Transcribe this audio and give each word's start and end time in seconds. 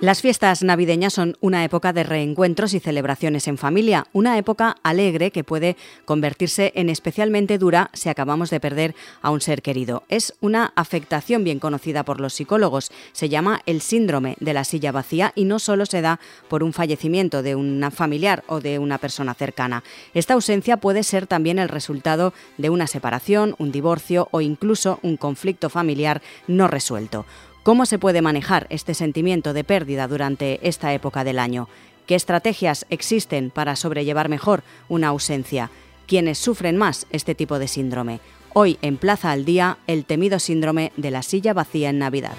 Las 0.00 0.22
fiestas 0.22 0.62
navideñas 0.62 1.12
son 1.12 1.36
una 1.42 1.62
época 1.62 1.92
de 1.92 2.04
reencuentros 2.04 2.72
y 2.72 2.80
celebraciones 2.80 3.46
en 3.48 3.58
familia, 3.58 4.06
una 4.14 4.38
época 4.38 4.76
alegre 4.82 5.30
que 5.30 5.44
puede 5.44 5.76
convertirse 6.06 6.72
en 6.74 6.88
especialmente 6.88 7.58
dura 7.58 7.90
si 7.92 8.08
acabamos 8.08 8.48
de 8.48 8.60
perder 8.60 8.94
a 9.20 9.30
un 9.30 9.42
ser 9.42 9.60
querido. 9.60 10.04
Es 10.08 10.32
una 10.40 10.72
afectación 10.74 11.44
bien 11.44 11.58
conocida 11.58 12.02
por 12.02 12.18
los 12.18 12.32
psicólogos, 12.32 12.90
se 13.12 13.28
llama 13.28 13.60
el 13.66 13.82
síndrome 13.82 14.38
de 14.40 14.54
la 14.54 14.64
silla 14.64 14.90
vacía 14.90 15.32
y 15.34 15.44
no 15.44 15.58
solo 15.58 15.84
se 15.84 16.00
da 16.00 16.18
por 16.48 16.62
un 16.62 16.72
fallecimiento 16.72 17.42
de 17.42 17.54
una 17.54 17.90
familiar 17.90 18.42
o 18.46 18.60
de 18.60 18.78
una 18.78 18.96
persona 18.96 19.34
cercana. 19.34 19.84
Esta 20.14 20.32
ausencia 20.32 20.78
puede 20.78 21.02
ser 21.02 21.26
también 21.26 21.58
el 21.58 21.68
resultado 21.68 22.32
de 22.56 22.70
una 22.70 22.86
separación, 22.86 23.54
un 23.58 23.70
divorcio 23.70 24.28
o 24.30 24.40
incluso 24.40 24.98
un 25.02 25.18
conflicto 25.18 25.68
familiar 25.68 26.22
no 26.46 26.68
resuelto. 26.68 27.26
¿Cómo 27.62 27.84
se 27.84 27.98
puede 27.98 28.22
manejar 28.22 28.66
este 28.70 28.94
sentimiento 28.94 29.52
de 29.52 29.64
pérdida 29.64 30.08
durante 30.08 30.66
esta 30.66 30.94
época 30.94 31.24
del 31.24 31.38
año? 31.38 31.68
¿Qué 32.06 32.14
estrategias 32.14 32.86
existen 32.88 33.50
para 33.50 33.76
sobrellevar 33.76 34.30
mejor 34.30 34.62
una 34.88 35.08
ausencia? 35.08 35.70
¿Quiénes 36.06 36.38
sufren 36.38 36.78
más 36.78 37.06
este 37.10 37.34
tipo 37.34 37.58
de 37.58 37.68
síndrome? 37.68 38.20
Hoy 38.54 38.78
en 38.80 38.96
Plaza 38.96 39.30
al 39.30 39.44
Día, 39.44 39.76
el 39.86 40.06
temido 40.06 40.38
síndrome 40.38 40.90
de 40.96 41.10
la 41.10 41.22
silla 41.22 41.52
vacía 41.52 41.90
en 41.90 41.98
Navidad. 41.98 42.32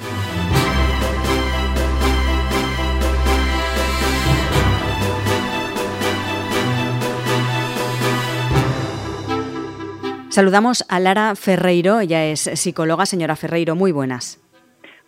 Saludamos 10.30 10.84
a 10.88 11.00
Lara 11.00 11.36
Ferreiro, 11.36 12.00
ella 12.00 12.26
es 12.26 12.50
psicóloga. 12.56 13.06
Señora 13.06 13.36
Ferreiro, 13.36 13.76
muy 13.76 13.92
buenas. 13.92 14.41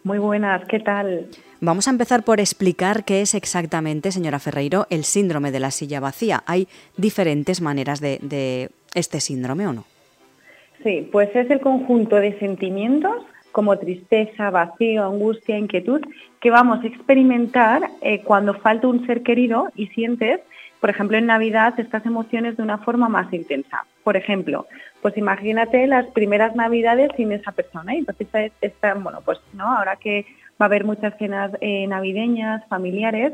Muy 0.03 0.17
buenas, 0.19 0.65
¿qué 0.65 0.79
tal? 0.79 1.27
Vamos 1.61 1.87
a 1.87 1.91
empezar 1.91 2.23
por 2.23 2.41
explicar 2.41 3.05
qué 3.05 3.21
es 3.21 3.33
exactamente, 3.35 4.11
señora 4.11 4.39
Ferreiro, 4.39 4.85
el 4.89 5.05
síndrome 5.05 5.49
de 5.49 5.61
la 5.61 5.71
silla 5.71 6.01
vacía. 6.01 6.43
¿Hay 6.45 6.67
diferentes 6.97 7.61
maneras 7.61 8.01
de, 8.01 8.69
este 8.93 9.21
síndrome 9.21 9.65
o 9.65 9.71
no? 9.71 9.85
Sí, 10.83 11.07
pues 11.09 11.33
es 11.33 11.49
el 11.49 11.61
conjunto 11.61 12.17
de 12.17 12.37
sentimientos 12.39 13.23
como 13.53 13.77
tristeza, 13.77 14.49
vacío, 14.49 15.05
angustia, 15.05 15.57
inquietud, 15.57 16.01
que 16.41 16.49
vamos 16.49 16.83
a 16.83 16.87
experimentar 16.87 17.83
eh, 18.01 18.21
cuando 18.23 18.55
falta 18.55 18.87
un 18.87 19.05
ser 19.05 19.23
querido 19.23 19.69
y 19.75 19.87
sientes, 19.87 20.41
por 20.83 20.89
ejemplo, 20.89 21.17
en 21.17 21.27
Navidad 21.27 21.79
estas 21.79 22.05
emociones 22.05 22.57
de 22.57 22.63
una 22.63 22.77
forma 22.77 23.07
más 23.07 23.31
intensa. 23.31 23.85
Por 24.03 24.17
ejemplo, 24.17 24.67
pues 25.01 25.15
imagínate 25.15 25.87
las 25.87 26.07
primeras 26.07 26.57
navidades 26.57 27.09
sin 27.15 27.31
esa 27.31 27.53
persona 27.53 27.95
y 27.95 27.99
entonces 27.99 28.51
está, 28.59 28.93
bueno, 28.93 29.21
pues 29.23 29.39
no, 29.53 29.77
ahora 29.77 29.95
que 29.95 30.25
va 30.61 30.65
a 30.65 30.65
haber 30.65 30.83
muchas 30.83 31.17
cenas 31.17 31.51
eh, 31.61 31.87
navideñas, 31.87 32.67
familiares, 32.67 33.31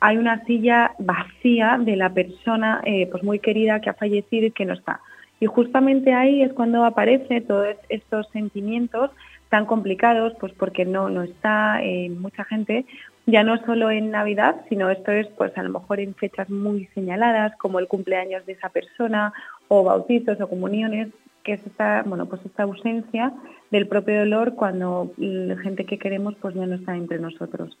hay 0.00 0.16
una 0.16 0.44
silla 0.44 0.96
vacía 0.98 1.78
de 1.78 1.94
la 1.94 2.10
persona 2.12 2.80
eh, 2.84 3.06
pues 3.08 3.22
muy 3.22 3.38
querida 3.38 3.80
que 3.80 3.90
ha 3.90 3.94
fallecido 3.94 4.46
y 4.46 4.50
que 4.50 4.64
no 4.64 4.74
está. 4.74 4.98
Y 5.38 5.46
justamente 5.46 6.12
ahí 6.14 6.42
es 6.42 6.52
cuando 6.52 6.84
aparecen 6.84 7.46
todos 7.46 7.76
estos 7.90 8.28
sentimientos 8.32 9.12
tan 9.50 9.66
complicados, 9.66 10.34
pues 10.40 10.52
porque 10.52 10.84
no, 10.84 11.08
no 11.10 11.22
está 11.22 11.80
eh, 11.80 12.10
mucha 12.10 12.42
gente, 12.42 12.86
ya 13.28 13.44
no 13.44 13.62
solo 13.66 13.90
en 13.90 14.10
Navidad, 14.10 14.56
sino 14.70 14.88
esto 14.88 15.12
es 15.12 15.26
pues 15.36 15.56
a 15.58 15.62
lo 15.62 15.68
mejor 15.68 16.00
en 16.00 16.14
fechas 16.14 16.48
muy 16.48 16.86
señaladas, 16.94 17.54
como 17.58 17.78
el 17.78 17.86
cumpleaños 17.86 18.44
de 18.46 18.52
esa 18.52 18.70
persona 18.70 19.34
o 19.68 19.84
bautizos 19.84 20.40
o 20.40 20.48
comuniones, 20.48 21.08
que 21.44 21.52
es 21.52 21.66
esta, 21.66 22.02
bueno, 22.06 22.24
pues 22.24 22.40
esta 22.46 22.62
ausencia 22.62 23.34
del 23.70 23.86
propio 23.86 24.20
dolor 24.20 24.54
cuando 24.54 25.12
la 25.18 25.58
gente 25.58 25.84
que 25.84 25.98
queremos 25.98 26.36
pues 26.40 26.54
ya 26.54 26.64
no 26.64 26.76
está 26.76 26.96
entre 26.96 27.18
nosotros. 27.18 27.76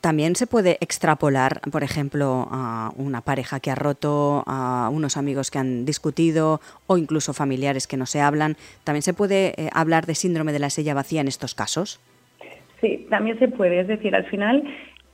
También 0.00 0.36
se 0.36 0.46
puede 0.46 0.78
extrapolar, 0.80 1.60
por 1.70 1.82
ejemplo, 1.82 2.48
a 2.50 2.92
una 2.96 3.20
pareja 3.20 3.60
que 3.60 3.70
ha 3.70 3.74
roto, 3.74 4.42
a 4.46 4.88
unos 4.90 5.18
amigos 5.18 5.50
que 5.50 5.58
han 5.58 5.84
discutido 5.84 6.62
o 6.86 6.96
incluso 6.96 7.34
familiares 7.34 7.86
que 7.86 7.98
no 7.98 8.06
se 8.06 8.22
hablan. 8.22 8.56
¿También 8.84 9.02
se 9.02 9.12
puede 9.12 9.52
eh, 9.60 9.68
hablar 9.74 10.06
de 10.06 10.14
síndrome 10.14 10.54
de 10.54 10.60
la 10.60 10.70
silla 10.70 10.94
vacía 10.94 11.20
en 11.20 11.28
estos 11.28 11.54
casos? 11.54 12.00
Sí, 12.84 13.06
también 13.08 13.38
se 13.38 13.48
puede. 13.48 13.80
Es 13.80 13.88
decir, 13.88 14.14
al 14.14 14.26
final 14.26 14.62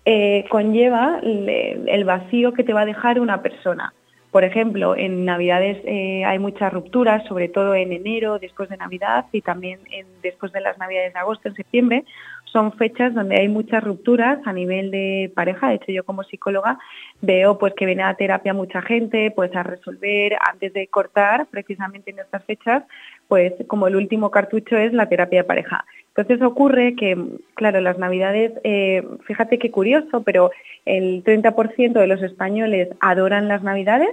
eh, 0.04 0.44
conlleva 0.50 1.20
el 1.22 2.04
vacío 2.04 2.52
que 2.52 2.64
te 2.64 2.72
va 2.72 2.80
a 2.80 2.86
dejar 2.86 3.20
una 3.20 3.42
persona. 3.42 3.94
Por 4.32 4.42
ejemplo, 4.42 4.96
en 4.96 5.24
Navidades 5.24 5.78
eh, 5.84 6.24
hay 6.24 6.40
muchas 6.40 6.72
rupturas, 6.72 7.24
sobre 7.28 7.48
todo 7.48 7.76
en 7.76 7.92
enero, 7.92 8.40
después 8.40 8.68
de 8.68 8.76
Navidad 8.76 9.26
y 9.30 9.40
también 9.40 9.78
después 10.20 10.50
de 10.50 10.60
las 10.60 10.78
Navidades 10.78 11.12
de 11.12 11.20
agosto, 11.20 11.48
en 11.48 11.54
septiembre. 11.54 12.04
Son 12.52 12.72
fechas 12.72 13.14
donde 13.14 13.38
hay 13.38 13.48
muchas 13.48 13.84
rupturas 13.84 14.40
a 14.44 14.52
nivel 14.52 14.90
de 14.90 15.30
pareja. 15.32 15.68
De 15.68 15.76
hecho, 15.76 15.92
yo 15.92 16.02
como 16.02 16.24
psicóloga 16.24 16.76
veo 17.20 17.56
pues 17.56 17.74
que 17.74 17.86
viene 17.86 18.02
a 18.02 18.14
terapia 18.14 18.52
mucha 18.52 18.82
gente, 18.82 19.30
pues 19.30 19.54
a 19.54 19.62
resolver 19.62 20.36
antes 20.40 20.72
de 20.72 20.88
cortar, 20.88 21.46
precisamente 21.46 22.10
en 22.10 22.18
estas 22.18 22.44
fechas, 22.44 22.82
pues 23.28 23.52
como 23.68 23.86
el 23.86 23.94
último 23.94 24.32
cartucho 24.32 24.76
es 24.76 24.92
la 24.92 25.08
terapia 25.08 25.42
de 25.42 25.44
pareja. 25.44 25.84
Entonces 26.16 26.42
ocurre 26.44 26.96
que, 26.96 27.16
claro, 27.54 27.80
las 27.80 27.98
Navidades, 27.98 28.52
eh, 28.64 29.06
fíjate 29.26 29.58
qué 29.58 29.70
curioso, 29.70 30.22
pero 30.22 30.50
el 30.84 31.22
30% 31.22 31.92
de 31.92 32.06
los 32.06 32.22
españoles 32.22 32.88
adoran 33.00 33.48
las 33.48 33.62
Navidades, 33.62 34.10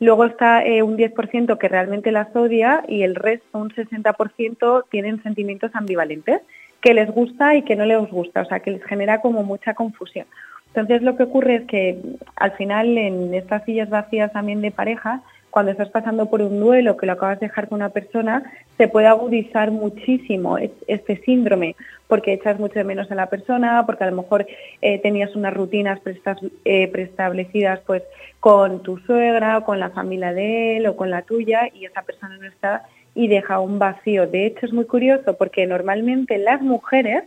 luego 0.00 0.24
está 0.24 0.64
eh, 0.64 0.82
un 0.82 0.96
10% 0.96 1.58
que 1.58 1.68
realmente 1.68 2.10
las 2.10 2.34
odia 2.34 2.84
y 2.88 3.02
el 3.02 3.14
resto, 3.14 3.58
un 3.58 3.70
60%, 3.70 4.84
tienen 4.90 5.22
sentimientos 5.22 5.70
ambivalentes, 5.74 6.40
que 6.80 6.94
les 6.94 7.10
gusta 7.10 7.54
y 7.54 7.62
que 7.62 7.76
no 7.76 7.84
les 7.84 8.10
gusta, 8.10 8.42
o 8.42 8.44
sea, 8.44 8.60
que 8.60 8.70
les 8.70 8.84
genera 8.84 9.20
como 9.20 9.42
mucha 9.42 9.74
confusión. 9.74 10.26
Entonces 10.68 11.02
lo 11.02 11.16
que 11.16 11.24
ocurre 11.24 11.56
es 11.56 11.64
que 11.66 11.98
al 12.36 12.52
final 12.52 12.98
en 12.98 13.34
estas 13.34 13.64
sillas 13.64 13.88
vacías 13.88 14.32
también 14.32 14.60
de 14.60 14.70
pareja, 14.70 15.22
cuando 15.56 15.72
estás 15.72 15.88
pasando 15.88 16.28
por 16.28 16.42
un 16.42 16.60
duelo 16.60 16.98
que 16.98 17.06
lo 17.06 17.12
acabas 17.12 17.40
de 17.40 17.46
dejar 17.46 17.70
con 17.70 17.76
una 17.76 17.88
persona, 17.88 18.42
se 18.76 18.88
puede 18.88 19.06
agudizar 19.06 19.70
muchísimo 19.70 20.58
este 20.58 21.16
síndrome, 21.24 21.76
porque 22.08 22.34
echas 22.34 22.58
mucho 22.60 22.74
de 22.74 22.84
menos 22.84 23.10
a 23.10 23.14
la 23.14 23.30
persona, 23.30 23.86
porque 23.86 24.04
a 24.04 24.10
lo 24.10 24.16
mejor 24.16 24.46
eh, 24.82 24.98
tenías 24.98 25.34
unas 25.34 25.54
rutinas 25.54 25.98
eh, 26.66 26.88
preestablecidas 26.88 27.80
pues 27.86 28.02
con 28.38 28.82
tu 28.82 28.98
suegra 28.98 29.62
con 29.62 29.80
la 29.80 29.88
familia 29.88 30.34
de 30.34 30.76
él 30.76 30.88
o 30.88 30.94
con 30.94 31.08
la 31.08 31.22
tuya 31.22 31.70
y 31.72 31.86
esa 31.86 32.02
persona 32.02 32.36
no 32.36 32.46
está 32.46 32.82
y 33.14 33.28
deja 33.28 33.58
un 33.58 33.78
vacío. 33.78 34.26
De 34.26 34.44
hecho 34.44 34.66
es 34.66 34.74
muy 34.74 34.84
curioso 34.84 35.38
porque 35.38 35.66
normalmente 35.66 36.36
las 36.36 36.60
mujeres 36.60 37.24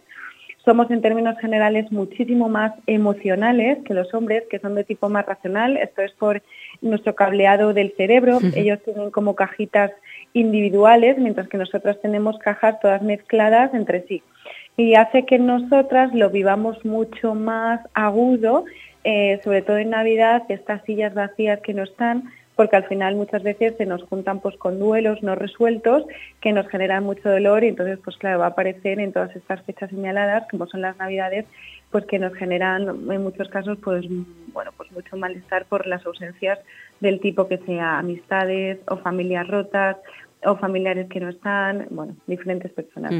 somos 0.65 0.91
en 0.91 1.01
términos 1.01 1.37
generales 1.39 1.91
muchísimo 1.91 2.49
más 2.49 2.73
emocionales 2.85 3.79
que 3.85 3.93
los 3.93 4.13
hombres, 4.13 4.43
que 4.49 4.59
son 4.59 4.75
de 4.75 4.83
tipo 4.83 5.09
más 5.09 5.25
racional. 5.25 5.77
Esto 5.77 6.01
es 6.01 6.11
por 6.13 6.41
nuestro 6.81 7.15
cableado 7.15 7.73
del 7.73 7.93
cerebro. 7.95 8.39
Ellos 8.55 8.79
tienen 8.83 9.09
como 9.11 9.35
cajitas 9.35 9.91
individuales, 10.33 11.17
mientras 11.17 11.47
que 11.47 11.57
nosotros 11.57 11.99
tenemos 12.01 12.37
cajas 12.39 12.79
todas 12.81 13.01
mezcladas 13.01 13.73
entre 13.73 14.05
sí. 14.07 14.21
Y 14.77 14.95
hace 14.95 15.25
que 15.25 15.39
nosotras 15.39 16.13
lo 16.13 16.29
vivamos 16.29 16.83
mucho 16.85 17.35
más 17.35 17.81
agudo, 17.93 18.65
eh, 19.03 19.39
sobre 19.43 19.61
todo 19.61 19.77
en 19.77 19.89
Navidad, 19.89 20.43
estas 20.49 20.83
sillas 20.83 21.13
vacías 21.13 21.61
que 21.61 21.73
no 21.73 21.83
están, 21.83 22.31
porque 22.59 22.75
al 22.75 22.89
final 22.89 23.15
muchas 23.15 23.41
veces 23.41 23.75
se 23.77 23.85
nos 23.85 24.03
juntan 24.03 24.41
pues 24.41 24.57
con 24.57 24.79
duelos 24.79 25.23
no 25.23 25.33
resueltos 25.33 26.03
que 26.41 26.51
nos 26.51 26.67
generan 26.67 27.05
mucho 27.05 27.29
dolor 27.29 27.63
y 27.63 27.69
entonces 27.69 27.97
pues 28.03 28.17
claro 28.17 28.39
va 28.39 28.47
a 28.47 28.49
aparecer 28.49 28.99
en 28.99 29.13
todas 29.13 29.33
estas 29.33 29.61
fechas 29.61 29.89
señaladas 29.89 30.45
como 30.51 30.67
son 30.67 30.81
las 30.81 30.97
navidades 30.97 31.45
pues 31.89 32.03
que 32.03 32.19
nos 32.19 32.33
generan 32.33 33.09
en 33.09 33.23
muchos 33.23 33.47
casos 33.47 33.77
pues 33.81 34.05
bueno 34.51 34.71
pues 34.75 34.91
mucho 34.91 35.15
malestar 35.15 35.67
por 35.67 35.87
las 35.87 36.05
ausencias 36.05 36.59
del 36.99 37.21
tipo 37.21 37.47
que 37.47 37.59
sea 37.59 37.97
amistades 37.97 38.79
o 38.89 38.97
familias 38.97 39.47
rotas 39.47 39.95
o 40.43 40.57
familiares 40.57 41.07
que 41.09 41.19
no 41.19 41.27
están, 41.29 41.87
bueno, 41.89 42.15
diferentes 42.25 42.71
personas. 42.71 43.11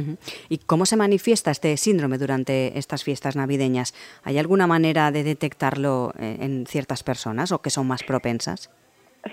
¿Y 0.47 0.59
cómo 0.59 0.85
se 0.85 0.96
manifiesta 0.96 1.52
este 1.52 1.76
síndrome 1.76 2.18
durante 2.18 2.80
estas 2.80 3.03
fiestas 3.03 3.35
navideñas? 3.35 3.94
¿Hay 4.24 4.38
alguna 4.38 4.68
manera 4.68 5.12
de 5.12 5.26
detectarlo 5.26 6.14
eh, 6.18 6.38
en 6.40 6.66
ciertas 6.66 7.03
personas 7.03 7.52
o 7.52 7.62
que 7.62 7.72
son 7.72 7.88
más 7.88 8.03
propensas? 8.03 8.70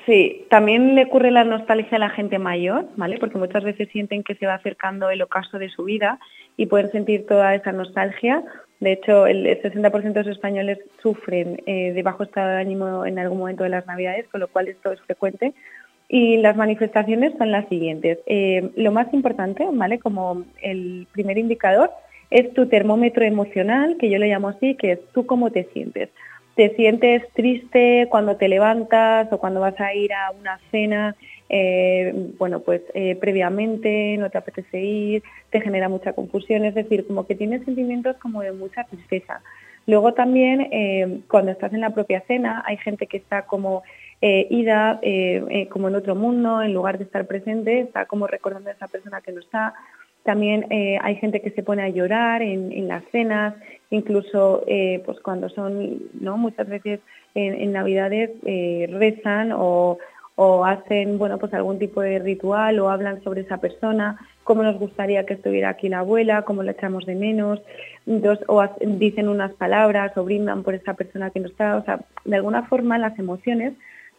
Sí, 0.05 0.47
también 0.50 0.97
le 0.97 1.05
ocurre 1.05 1.31
la 1.31 1.44
nostalgia 1.44 1.97
a 1.97 2.00
la 2.00 2.11
gente 2.11 2.38
mayor, 2.38 2.87
¿vale? 2.97 3.19
Porque 3.19 3.38
muchas 3.38 3.62
veces 3.62 3.88
sienten 3.91 4.25
que 4.25 4.35
se 4.35 4.47
va 4.47 4.55
acercando 4.55 5.11
el 5.11 5.23
ocaso 5.23 5.59
de 5.59 5.69
su 5.69 5.85
vida 5.85 6.19
y 6.56 6.67
pueden 6.67 6.91
sentir 6.91 7.25
toda 7.27 7.55
esa 7.55 7.71
nostalgia. 7.71 8.43
De 8.81 8.93
hecho, 8.93 9.29
el 9.29 9.47
60% 9.47 10.12
de 10.12 10.25
los 10.25 10.37
españoles 10.37 10.79
sufren 11.00 11.62
eh, 11.67 11.93
de 11.93 12.03
bajo 12.03 12.25
estado 12.25 12.49
de 12.49 12.61
ánimo 12.61 13.06
en 13.06 13.19
algún 13.21 13.38
momento 13.38 13.62
de 13.62 13.71
las 13.71 13.87
Navidades, 13.87 14.27
con 14.29 14.41
lo 14.41 14.49
cual 14.49 14.67
esto 14.69 14.93
es 14.93 15.00
frecuente. 15.03 15.55
Y 16.09 16.38
las 16.38 16.56
manifestaciones 16.56 17.35
son 17.38 17.53
las 17.53 17.69
siguientes. 17.69 18.19
Eh, 18.27 18.71
lo 18.77 18.91
más 18.91 19.12
importante, 19.15 19.67
¿vale? 19.73 20.00
Como 20.00 20.44
el 20.62 21.06
primer 21.12 21.38
indicador, 21.38 21.91
es 22.31 22.53
tu 22.55 22.67
termómetro 22.67 23.25
emocional, 23.25 23.97
que 23.99 24.11
yo 24.11 24.19
le 24.19 24.29
llamo 24.29 24.49
así, 24.49 24.75
que 24.75 24.93
es 24.93 25.00
tú 25.12 25.27
cómo 25.27 25.53
te 25.53 25.65
sientes 25.73 26.11
te 26.56 26.75
sientes 26.75 27.23
triste 27.35 28.08
cuando 28.11 28.37
te 28.37 28.49
levantas 28.49 29.31
o 29.31 29.38
cuando 29.38 29.61
vas 29.61 29.79
a 29.79 29.94
ir 29.94 30.12
a 30.14 30.31
una 30.31 30.58
cena, 30.70 31.14
eh, 31.50 32.12
bueno, 32.38 32.61
pues 32.61 32.81
eh, 32.94 33.14
previamente 33.14 34.17
no 34.17 34.31
te 34.31 34.38
apetece 34.38 34.81
ir, 34.81 35.23
te 35.50 35.61
genera 35.61 35.91
mucha 35.91 36.14
confusión, 36.14 36.64
es 36.64 36.75
decir, 36.75 37.06
como 37.06 37.26
que 37.26 37.35
tienes 37.35 37.62
sentimientos 37.67 38.17
como 38.17 38.41
de 38.41 38.53
mucha 38.53 38.85
tristeza. 38.85 39.43
Luego 39.87 40.14
también 40.14 40.69
eh, 40.73 41.20
cuando 41.29 41.53
estás 41.53 41.75
en 41.75 41.82
la 41.82 41.91
propia 41.91 42.23
cena 42.23 42.64
hay 42.67 42.79
gente 42.79 43.06
que 43.06 43.19
está 43.19 43.43
como 43.43 43.85
ida 44.19 44.99
como 45.69 45.88
en 45.88 45.94
otro 45.94 46.14
mundo, 46.14 46.62
en 46.62 46.73
lugar 46.73 46.97
de 46.97 47.05
estar 47.05 47.26
presente, 47.26 47.81
está 47.81 48.06
como 48.06 48.26
recordando 48.26 48.70
a 48.70 48.73
esa 48.73 48.88
persona 48.88 49.20
que 49.20 49.31
no 49.31 49.41
está. 49.41 49.75
También 50.26 50.67
hay 50.70 51.17
gente 51.17 51.40
que 51.40 51.50
se 51.52 51.62
pone 51.62 51.82
a 51.82 51.88
llorar 51.88 52.43
en, 52.43 52.88
las 52.88 53.02
cenas, 53.12 53.55
incluso 53.90 54.62
pues 55.05 55.20
cuando 55.20 55.49
son, 55.49 56.02
¿no? 56.20 56.37
muchas 56.37 56.69
veces 56.69 57.00
en, 57.34 57.73
Navidades 57.73 58.31
rezan 58.90 59.52
o, 59.52 59.99
o 60.34 60.64
hacen 60.64 61.17
bueno 61.17 61.38
pues 61.38 61.55
algún 61.55 61.78
tipo 61.78 62.02
de 62.02 62.19
ritual 62.19 62.78
o 62.81 62.90
hablan 62.90 63.23
sobre 63.23 63.43
esa 63.43 63.58
persona 63.58 64.19
cómo 64.46 64.62
nos 64.62 64.78
gustaría 64.78 65.26
que 65.26 65.34
estuviera 65.34 65.70
aquí 65.70 65.88
la 65.88 65.99
abuela, 65.99 66.43
cómo 66.43 66.62
la 66.62 66.70
echamos 66.70 67.05
de 67.05 67.17
menos, 67.17 67.61
o 68.46 68.64
dicen 68.81 69.28
unas 69.28 69.52
palabras 69.55 70.17
o 70.17 70.23
brindan 70.23 70.62
por 70.62 70.75
esa 70.75 70.94
persona 70.94 71.31
que 71.31 71.40
no 71.40 71.49
está. 71.49 71.76
O 71.76 71.84
sea, 71.84 72.00
de 72.25 72.37
alguna 72.37 72.62
forma 72.62 72.96
las 72.96 73.19
emociones 73.19 73.75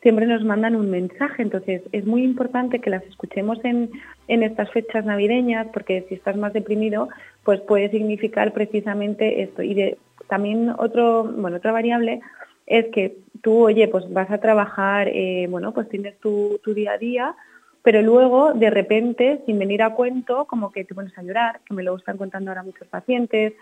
siempre 0.07 0.25
nos 0.25 0.45
mandan 0.45 0.77
un 0.77 0.89
mensaje, 0.89 1.41
entonces 1.41 1.81
es 1.91 2.05
muy 2.05 2.23
importante 2.23 2.79
que 2.79 2.89
las 2.89 3.03
escuchemos 3.03 3.59
en, 3.65 3.91
en 4.29 4.41
estas 4.41 4.71
fechas 4.71 5.03
navideñas, 5.03 5.67
porque 5.73 6.05
si 6.07 6.15
estás 6.15 6.37
más 6.37 6.53
deprimido, 6.53 7.09
pues 7.43 7.59
puede 7.59 7.89
significar 7.89 8.53
precisamente 8.53 9.41
esto. 9.41 9.63
Y 9.63 9.97
también 10.29 10.69
otro, 10.77 11.25
bueno, 11.25 11.57
otra 11.57 11.73
variable 11.73 12.21
es 12.67 12.85
que 12.93 13.17
tú, 13.41 13.65
oye, 13.65 13.89
pues 13.89 14.09
vas 14.13 14.31
a 14.31 14.37
trabajar, 14.37 15.09
eh, 15.09 15.45
bueno, 15.49 15.73
pues 15.73 15.89
tienes 15.89 16.17
tu, 16.19 16.57
tu 16.63 16.73
día 16.73 16.93
a 16.93 16.97
día, 16.97 17.35
pero 17.83 18.01
luego 18.01 18.53
de 18.53 18.69
repente, 18.69 19.41
sin 19.45 19.59
venir 19.59 19.83
a 19.83 19.93
cuento, 19.93 20.45
como 20.45 20.71
que 20.71 20.85
te 20.85 20.95
pones 20.95 21.17
a 21.17 21.21
llorar, 21.21 21.59
que 21.67 21.73
me 21.73 21.83
lo 21.83 21.97
están 21.97 22.15
contando 22.15 22.49
ahora 22.49 22.63
muchos 22.63 22.87
pacientes, 22.87 23.55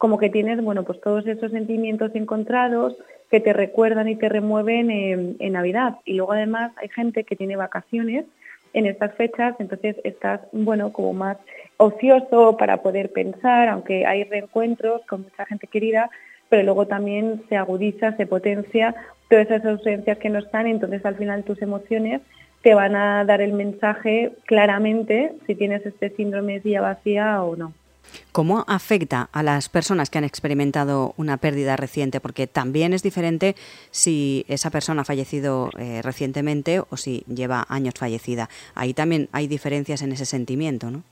como 0.00 0.16
que 0.16 0.30
tienes, 0.30 0.62
bueno, 0.62 0.84
pues 0.84 0.98
todos 1.02 1.26
esos 1.26 1.52
sentimientos 1.52 2.12
encontrados 2.14 2.96
que 3.30 3.38
te 3.38 3.52
recuerdan 3.52 4.08
y 4.08 4.16
te 4.16 4.30
remueven 4.30 4.90
en, 4.90 5.52
Navidad. 5.52 5.98
Y 6.06 6.14
luego 6.14 6.32
además 6.32 6.72
hay 6.76 6.88
gente 6.88 7.24
que 7.24 7.36
tiene 7.36 7.56
vacaciones 7.56 8.24
en 8.72 8.86
estas 8.86 9.14
fechas, 9.16 9.56
entonces 9.58 9.96
estás, 10.02 10.40
bueno, 10.52 10.90
como 10.94 11.12
más 11.12 11.36
ocioso 11.76 12.56
para 12.56 12.78
poder 12.78 13.12
pensar, 13.12 13.68
aunque 13.68 14.06
hay 14.06 14.24
reencuentros 14.24 15.02
con 15.04 15.24
mucha 15.24 15.44
gente 15.44 15.66
querida, 15.66 16.08
pero 16.48 16.62
luego 16.62 16.86
también 16.86 17.42
se 17.50 17.58
agudiza, 17.58 18.16
se 18.16 18.26
potencia 18.26 18.94
todas 19.28 19.50
esas 19.50 19.66
ausencias 19.66 20.16
que 20.16 20.30
no 20.30 20.38
están, 20.38 20.66
entonces 20.66 21.04
al 21.04 21.16
final 21.16 21.44
tus 21.44 21.60
emociones 21.60 22.22
te 22.62 22.72
van 22.72 22.96
a 22.96 23.22
dar 23.26 23.42
el 23.42 23.52
mensaje 23.52 24.32
claramente 24.46 25.34
si 25.46 25.54
tienes 25.54 25.84
este 25.84 26.08
síndrome 26.16 26.54
de 26.54 26.62
silla 26.62 26.80
vacía 26.80 27.42
o 27.42 27.54
no. 27.54 27.74
¿Cómo 28.32 28.64
afecta 28.68 29.28
a 29.32 29.42
las 29.42 29.68
personas 29.68 30.10
que 30.10 30.18
han 30.18 30.24
experimentado 30.24 31.14
una 31.16 31.36
pérdida 31.36 31.76
reciente? 31.76 32.20
Porque 32.20 32.46
también 32.46 32.92
es 32.92 33.02
diferente 33.02 33.54
si 33.90 34.44
esa 34.48 34.70
persona 34.70 35.02
ha 35.02 35.04
fallecido 35.04 35.70
eh, 35.78 36.00
recientemente 36.02 36.80
o 36.80 36.96
si 36.96 37.24
lleva 37.26 37.66
años 37.68 37.94
fallecida. 37.98 38.48
Ahí 38.74 38.94
también 38.94 39.28
hay 39.32 39.46
diferencias 39.46 40.02
en 40.02 40.12
ese 40.12 40.26
sentimiento, 40.26 40.90
¿no? 40.90 41.02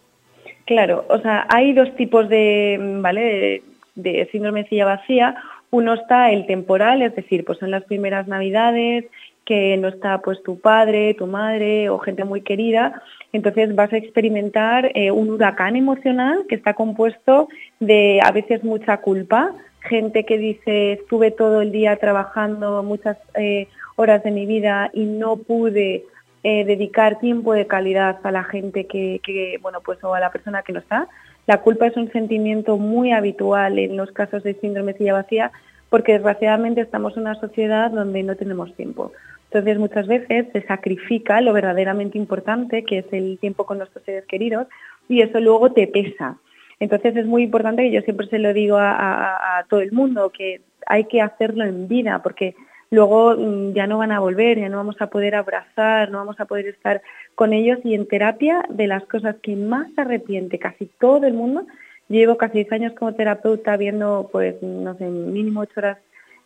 Claro, 0.69 1.07
o 1.09 1.19
sea, 1.21 1.47
hay 1.49 1.73
dos 1.73 1.97
tipos 1.97 2.29
de, 2.29 2.79
¿vale? 3.01 3.63
de, 3.95 4.29
síndrome 4.31 4.65
de 4.65 4.69
silla 4.69 4.85
vacía. 4.85 5.35
Uno 5.71 5.95
está 5.95 6.31
el 6.31 6.47
temporal, 6.47 7.01
es 7.01 7.17
decir, 7.17 7.45
pues 7.45 7.59
son 7.59 7.71
las 7.71 7.85
primeras 7.85 8.29
navidades, 8.29 9.07
que 9.49 9.79
no 9.79 9.89
está 9.89 10.21
pues 10.21 10.43
tu 10.43 10.61
padre, 10.61 11.15
tu 11.15 11.27
madre 11.27 11.89
o 11.89 11.99
gente 11.99 12.23
muy 12.25 12.43
querida, 12.43 13.01
entonces 13.33 13.75
vas 13.75 13.91
a 13.95 13.97
experimentar 13.97 14.93
eh, 14.95 15.11
un 15.11 15.31
huracán 15.31 15.75
emocional 15.75 16.45
que 16.51 16.55
está 16.55 16.75
compuesto 16.75 17.49
de 17.81 18.21
a 18.23 18.31
veces 18.31 18.63
mucha 18.63 18.99
culpa, 18.99 19.55
gente 19.81 20.27
que 20.27 20.37
dice 20.37 20.93
estuve 20.93 21.31
todo 21.31 21.63
el 21.63 21.73
día 21.73 21.97
trabajando 21.97 22.83
muchas 22.83 23.17
eh, 23.37 23.69
horas 23.97 24.23
de 24.23 24.33
mi 24.33 24.45
vida 24.45 24.91
y 24.93 25.07
no 25.07 25.39
pude 25.39 26.05
eh, 26.43 26.65
dedicar 26.67 27.19
tiempo 27.19 27.55
de 27.55 27.67
calidad 27.67 28.19
a 28.25 28.31
la 28.31 28.45
gente 28.45 28.87
que, 28.87 29.59
bueno, 29.63 29.81
pues 29.81 30.05
o 30.05 30.13
a 30.13 30.21
la 30.21 30.31
persona 30.31 30.63
que 30.63 30.75
no 30.75 30.81
está. 30.81 31.09
La 31.47 31.63
culpa 31.63 31.87
es 31.87 31.97
un 31.97 32.13
sentimiento 32.13 32.77
muy 32.77 33.13
habitual 33.13 33.79
en 33.79 33.97
los 33.97 34.13
casos 34.13 34.43
de 34.43 34.53
síndrome 34.61 34.93
de 34.93 34.99
silla 34.99 35.15
vacía 35.15 35.53
porque 35.89 36.13
desgraciadamente 36.13 36.83
estamos 36.83 37.17
en 37.17 37.23
una 37.23 37.35
sociedad 37.37 37.91
donde 37.91 38.23
no 38.23 38.37
tenemos 38.37 38.75
tiempo. 38.75 39.13
Entonces 39.51 39.79
muchas 39.79 40.07
veces 40.07 40.47
se 40.53 40.63
sacrifica 40.63 41.41
lo 41.41 41.55
verdaderamente 41.55 42.19
importante, 42.19 42.85
que 42.85 42.99
es 42.99 43.07
el 43.13 43.39
tiempo 43.39 43.65
con 43.65 43.79
nuestros 43.79 44.05
seres 44.05 44.27
queridos, 44.27 44.67
y 45.09 45.23
eso 45.23 45.41
luego 45.41 45.73
te 45.73 45.87
pesa. 45.87 46.37
Entonces 46.81 47.17
es 47.17 47.27
muy 47.27 47.45
importante 47.45 47.83
que 47.83 47.91
yo 47.91 48.03
siempre 48.03 48.29
se 48.29 48.39
lo 48.39 48.53
digo 48.53 48.77
a, 48.79 49.65
todo 49.69 49.81
el 49.81 49.93
mundo, 49.93 50.31
que 50.31 50.61
hay 50.87 51.05
que 51.05 51.23
hacerlo 51.23 51.65
en 51.65 51.89
vida, 51.89 52.23
porque 52.23 52.55
luego 52.91 53.35
mm, 53.37 53.73
ya 53.73 53.87
no 53.87 53.99
van 53.99 54.13
a 54.13 54.21
volver, 54.21 54.59
ya 54.59 54.69
no 54.69 54.77
vamos 54.77 55.01
a 55.01 55.09
poder 55.09 55.35
abrazar, 55.35 56.11
no 56.11 56.19
vamos 56.19 56.39
a 56.41 56.45
poder 56.45 56.67
estar 56.67 57.01
con 57.35 57.53
ellos 57.55 57.79
y 57.85 57.95
en 57.95 58.07
terapia 58.07 58.65
de 58.69 58.87
las 58.87 59.05
cosas 59.05 59.37
que 59.43 59.57
más 59.57 59.87
arrepiente 59.97 60.59
casi 60.59 60.91
todo 61.01 61.27
el 61.27 61.35
mundo, 61.35 61.67
llevo 62.09 62.37
casi 62.37 62.59
10 62.59 62.73
años 62.73 62.93
como 62.95 63.15
terapeuta 63.15 63.77
viendo 63.77 64.29
pues 64.31 64.63
no 64.63 64.95
sé, 64.97 65.05
mínimo 65.07 65.61
8 65.61 65.73
horas 65.77 65.99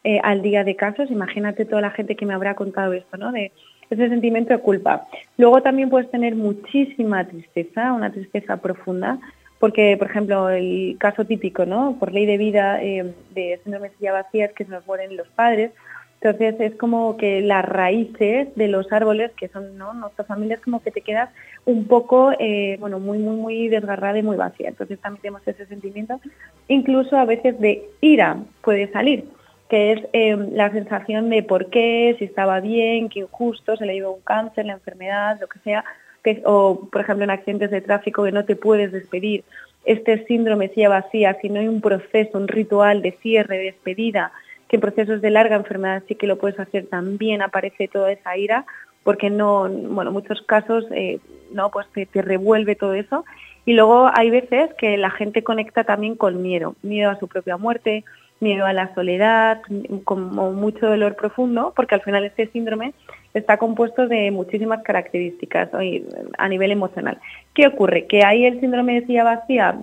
eh, 0.05 0.21
al 0.23 0.43
día 0.43 0.65
de 0.65 0.77
casos. 0.77 1.11
Imagínate 1.11 1.65
toda 1.65 1.81
la 1.81 1.91
gente 1.91 2.17
que 2.17 2.27
me 2.27 2.35
habrá 2.35 2.55
contado 2.55 2.93
esto, 2.93 3.17
¿no? 3.17 3.33
De 3.33 3.53
ese 3.91 4.09
sentimiento 4.09 4.53
de 4.53 4.61
culpa. 4.61 5.07
Luego 5.37 5.63
también 5.63 5.91
puedes 5.91 6.11
tener 6.11 6.35
muchísima 6.35 7.27
tristeza, 7.27 7.93
una 7.93 8.11
tristeza 8.11 8.57
profunda, 8.57 9.19
porque, 9.59 9.97
por 9.97 10.11
ejemplo, 10.11 10.51
el 10.51 10.97
caso 10.99 11.25
típico, 11.25 11.67
¿no? 11.67 11.97
Por 12.01 12.13
ley 12.13 12.27
de 12.27 12.37
vida 12.37 12.83
eh, 12.83 13.15
de 13.31 13.61
síndrome 13.63 13.91
de 13.91 13.97
silla 13.97 14.13
vacía 14.13 14.47
es 14.47 14.53
que 14.55 14.65
se 14.65 14.71
nos 14.71 14.87
mueren 14.87 15.17
los 15.17 15.29
padres. 15.29 15.71
Entonces 16.21 16.55
es 16.61 16.75
como 16.77 17.17
que 17.17 17.41
las 17.41 17.65
raíces 17.65 18.55
de 18.55 18.69
los 18.69 18.93
árboles, 18.93 19.33
que 19.33 19.49
son 19.49 19.77
¿no? 19.77 19.93
nuestra 19.93 20.25
familia, 20.25 20.55
es 20.55 20.63
como 20.63 20.83
que 20.83 20.93
te 20.93 21.01
quedas 21.01 21.31
un 21.65 21.87
poco, 21.87 22.33
eh, 22.39 22.77
bueno, 22.81 23.01
muy, 23.01 23.19
muy, 23.19 23.37
muy 23.37 23.69
desgarrada 23.69 24.19
y 24.19 24.23
muy 24.23 24.37
vacía. 24.37 24.69
Entonces 24.69 25.01
también 25.01 25.23
tenemos 25.23 25.47
ese 25.47 25.67
sentimiento. 25.67 26.21
Incluso 26.69 27.17
a 27.17 27.25
veces 27.25 27.59
de 27.61 27.89
ira 28.01 28.39
puede 28.63 28.91
salir 28.93 29.25
que 29.73 29.93
es 29.93 30.07
em, 30.13 30.53
la 30.53 30.71
sensación 30.71 31.31
de 31.31 31.43
por 31.43 31.71
qué, 31.71 32.15
si 32.19 32.27
estaba 32.27 32.61
bien, 32.61 33.09
qué 33.09 33.21
injusto, 33.21 33.75
se 33.75 33.87
le 33.87 33.95
dio 33.95 34.13
un 34.13 34.21
cáncer, 34.21 34.67
la 34.67 34.75
enfermedad, 34.75 35.39
lo 35.41 35.47
que 35.47 35.61
sea, 35.61 35.83
o 36.45 36.91
por 36.93 37.01
ejemplo 37.01 37.25
en 37.25 37.31
accidentes 37.31 37.71
de 37.71 37.81
tráfico 37.81 38.23
que 38.23 38.33
no 38.33 38.45
te 38.45 38.55
puedes 38.55 38.93
despedir. 38.93 39.45
Este 39.87 40.27
síndrome 40.27 40.69
silla 40.69 40.91
vacía, 40.91 41.39
si 41.41 41.49
no 41.49 41.59
hay 41.59 41.69
un 41.69 41.81
proceso, 41.81 42.37
un 42.37 42.49
ritual 42.49 43.01
de 43.01 43.13
cierre, 43.23 43.57
de 43.57 43.65
despedida, 43.65 44.31
que 44.69 44.77
en 44.77 44.83
procesos 44.83 45.23
de 45.23 45.31
larga 45.31 45.57
enfermedad 45.57 46.03
sí 46.07 46.17
que 46.17 46.27
lo 46.27 46.37
puedes 46.37 46.61
hacer, 46.61 46.89
también 46.89 47.41
aparece 47.41 47.89
toda 47.89 48.13
esa 48.13 48.37
ira, 48.37 48.67
porque 49.05 49.31
no, 49.31 49.71
bueno, 49.71 50.11
en 50.11 50.13
muchos 50.13 50.43
casos, 50.43 50.85
eh, 50.91 51.19
no, 51.51 51.71
pues 51.71 51.87
te, 51.95 52.05
te 52.05 52.21
revuelve 52.21 52.77
todo 52.77 52.93
eso. 52.93 53.25
Y 53.65 53.73
luego 53.73 54.11
hay 54.13 54.29
veces 54.29 54.69
que 54.75 54.99
la 54.99 55.09
gente 55.09 55.43
conecta 55.43 55.85
también 55.85 56.15
con 56.15 56.43
miedo, 56.43 56.75
miedo 56.83 57.11
a 57.11 57.19
su 57.19 57.27
propia 57.27 57.57
muerte, 57.57 58.05
miedo 58.43 58.67
a 58.67 58.73
la 58.73 58.93
soledad, 58.95 59.63
como 60.05 60.53
mucho 60.53 60.87
dolor 60.87 61.17
profundo, 61.17 61.73
porque 61.75 61.95
al 61.95 62.03
final 62.03 62.25
este 62.25 62.49
síndrome 62.49 62.93
está 63.33 63.57
compuesto 63.57 64.09
de 64.09 64.31
muchísimas 64.31 64.83
características 64.83 65.71
a 65.73 66.49
nivel 66.49 66.73
emocional. 66.73 67.19
¿Qué 67.55 67.67
ocurre? 67.67 68.07
Que 68.07 68.25
hay 68.25 68.45
el 68.45 68.61
síndrome 68.61 69.01
de 69.01 69.07
silla 69.07 69.25
vacía 69.25 69.79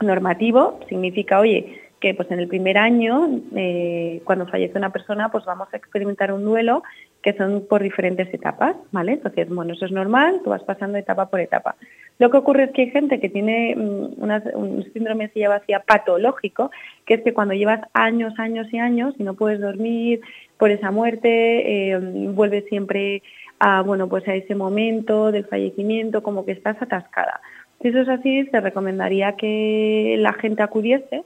normativo, 0.00 0.80
significa, 0.88 1.40
oye, 1.40 1.80
que 2.00 2.14
pues 2.14 2.30
en 2.30 2.38
el 2.38 2.48
primer 2.48 2.78
año, 2.78 3.40
eh, 3.54 4.20
cuando 4.24 4.46
fallece 4.46 4.78
una 4.78 4.90
persona, 4.90 5.30
pues 5.30 5.44
vamos 5.44 5.68
a 5.72 5.76
experimentar 5.76 6.32
un 6.32 6.44
duelo 6.44 6.82
que 7.26 7.32
son 7.32 7.66
por 7.68 7.82
diferentes 7.82 8.32
etapas, 8.32 8.76
¿vale? 8.92 9.14
Entonces, 9.14 9.48
bueno, 9.48 9.72
eso 9.72 9.84
es 9.84 9.90
normal, 9.90 10.42
tú 10.44 10.50
vas 10.50 10.62
pasando 10.62 10.96
etapa 10.96 11.28
por 11.28 11.40
etapa. 11.40 11.74
Lo 12.20 12.30
que 12.30 12.36
ocurre 12.36 12.62
es 12.62 12.70
que 12.70 12.82
hay 12.82 12.90
gente 12.90 13.18
que 13.18 13.28
tiene 13.28 13.74
mm, 13.74 14.22
un 14.54 14.88
síndrome 14.92 15.26
de 15.26 15.32
silla 15.32 15.48
vacía 15.48 15.80
patológico, 15.80 16.70
que 17.04 17.14
es 17.14 17.22
que 17.22 17.34
cuando 17.34 17.54
llevas 17.54 17.80
años, 17.94 18.32
años 18.38 18.68
y 18.72 18.78
años 18.78 19.12
y 19.18 19.24
no 19.24 19.34
puedes 19.34 19.60
dormir 19.60 20.20
por 20.56 20.70
esa 20.70 20.92
muerte, 20.92 21.90
eh, 21.90 21.98
vuelves 22.32 22.64
siempre 22.68 23.24
a, 23.58 23.82
bueno, 23.82 24.08
pues 24.08 24.28
a 24.28 24.34
ese 24.36 24.54
momento 24.54 25.32
del 25.32 25.46
fallecimiento, 25.46 26.22
como 26.22 26.44
que 26.44 26.52
estás 26.52 26.80
atascada. 26.80 27.40
Si 27.82 27.88
eso 27.88 28.02
es 28.02 28.08
así, 28.08 28.46
se 28.52 28.60
recomendaría 28.60 29.32
que 29.32 30.14
la 30.20 30.32
gente 30.34 30.62
acudiese 30.62 31.24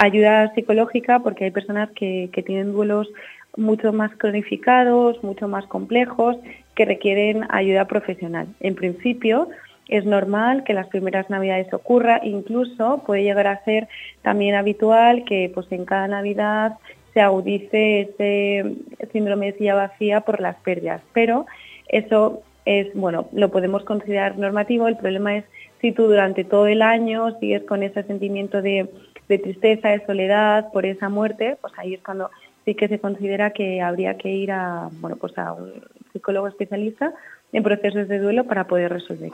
ayuda 0.00 0.52
psicológica 0.54 1.20
porque 1.20 1.44
hay 1.44 1.50
personas 1.50 1.90
que, 1.90 2.30
que 2.32 2.42
tienen 2.42 2.72
duelos 2.72 3.08
mucho 3.56 3.92
más 3.92 4.10
cronificados, 4.16 5.22
mucho 5.22 5.46
más 5.46 5.66
complejos, 5.66 6.36
que 6.74 6.84
requieren 6.86 7.46
ayuda 7.50 7.86
profesional. 7.86 8.46
En 8.60 8.74
principio, 8.74 9.48
es 9.88 10.04
normal 10.06 10.64
que 10.64 10.72
las 10.72 10.86
primeras 10.86 11.28
navidades 11.28 11.72
ocurra, 11.74 12.20
incluso 12.22 13.02
puede 13.04 13.24
llegar 13.24 13.46
a 13.48 13.62
ser 13.64 13.88
también 14.22 14.54
habitual 14.54 15.24
que 15.24 15.50
pues 15.52 15.66
en 15.70 15.84
cada 15.84 16.08
navidad 16.08 16.78
se 17.12 17.20
agudice 17.20 18.02
ese 18.02 18.76
síndrome 19.12 19.52
de 19.52 19.58
silla 19.58 19.74
vacía 19.74 20.20
por 20.20 20.40
las 20.40 20.56
pérdidas, 20.60 21.02
pero 21.12 21.46
eso 21.88 22.42
es, 22.64 22.94
bueno, 22.94 23.28
lo 23.32 23.50
podemos 23.50 23.82
considerar 23.84 24.38
normativo, 24.38 24.86
el 24.86 24.96
problema 24.96 25.36
es 25.36 25.44
si 25.80 25.92
tú 25.92 26.04
durante 26.04 26.44
todo 26.44 26.68
el 26.68 26.82
año 26.82 27.36
sigues 27.40 27.64
con 27.64 27.82
ese 27.82 28.04
sentimiento 28.04 28.62
de 28.62 28.88
de 29.30 29.38
tristeza, 29.38 29.88
de 29.88 30.04
soledad 30.04 30.72
por 30.72 30.84
esa 30.84 31.08
muerte, 31.08 31.56
pues 31.60 31.72
ahí 31.76 31.94
es 31.94 32.02
cuando 32.02 32.30
sí 32.64 32.74
que 32.74 32.88
se 32.88 32.98
considera 32.98 33.52
que 33.52 33.80
habría 33.80 34.18
que 34.18 34.28
ir 34.28 34.50
a, 34.50 34.90
bueno, 35.00 35.16
pues 35.16 35.38
a 35.38 35.52
un 35.52 35.72
psicólogo 36.12 36.48
especialista 36.48 37.14
en 37.52 37.62
procesos 37.62 38.08
de 38.08 38.18
duelo 38.18 38.44
para 38.44 38.66
poder 38.66 38.92
resolver. 38.92 39.30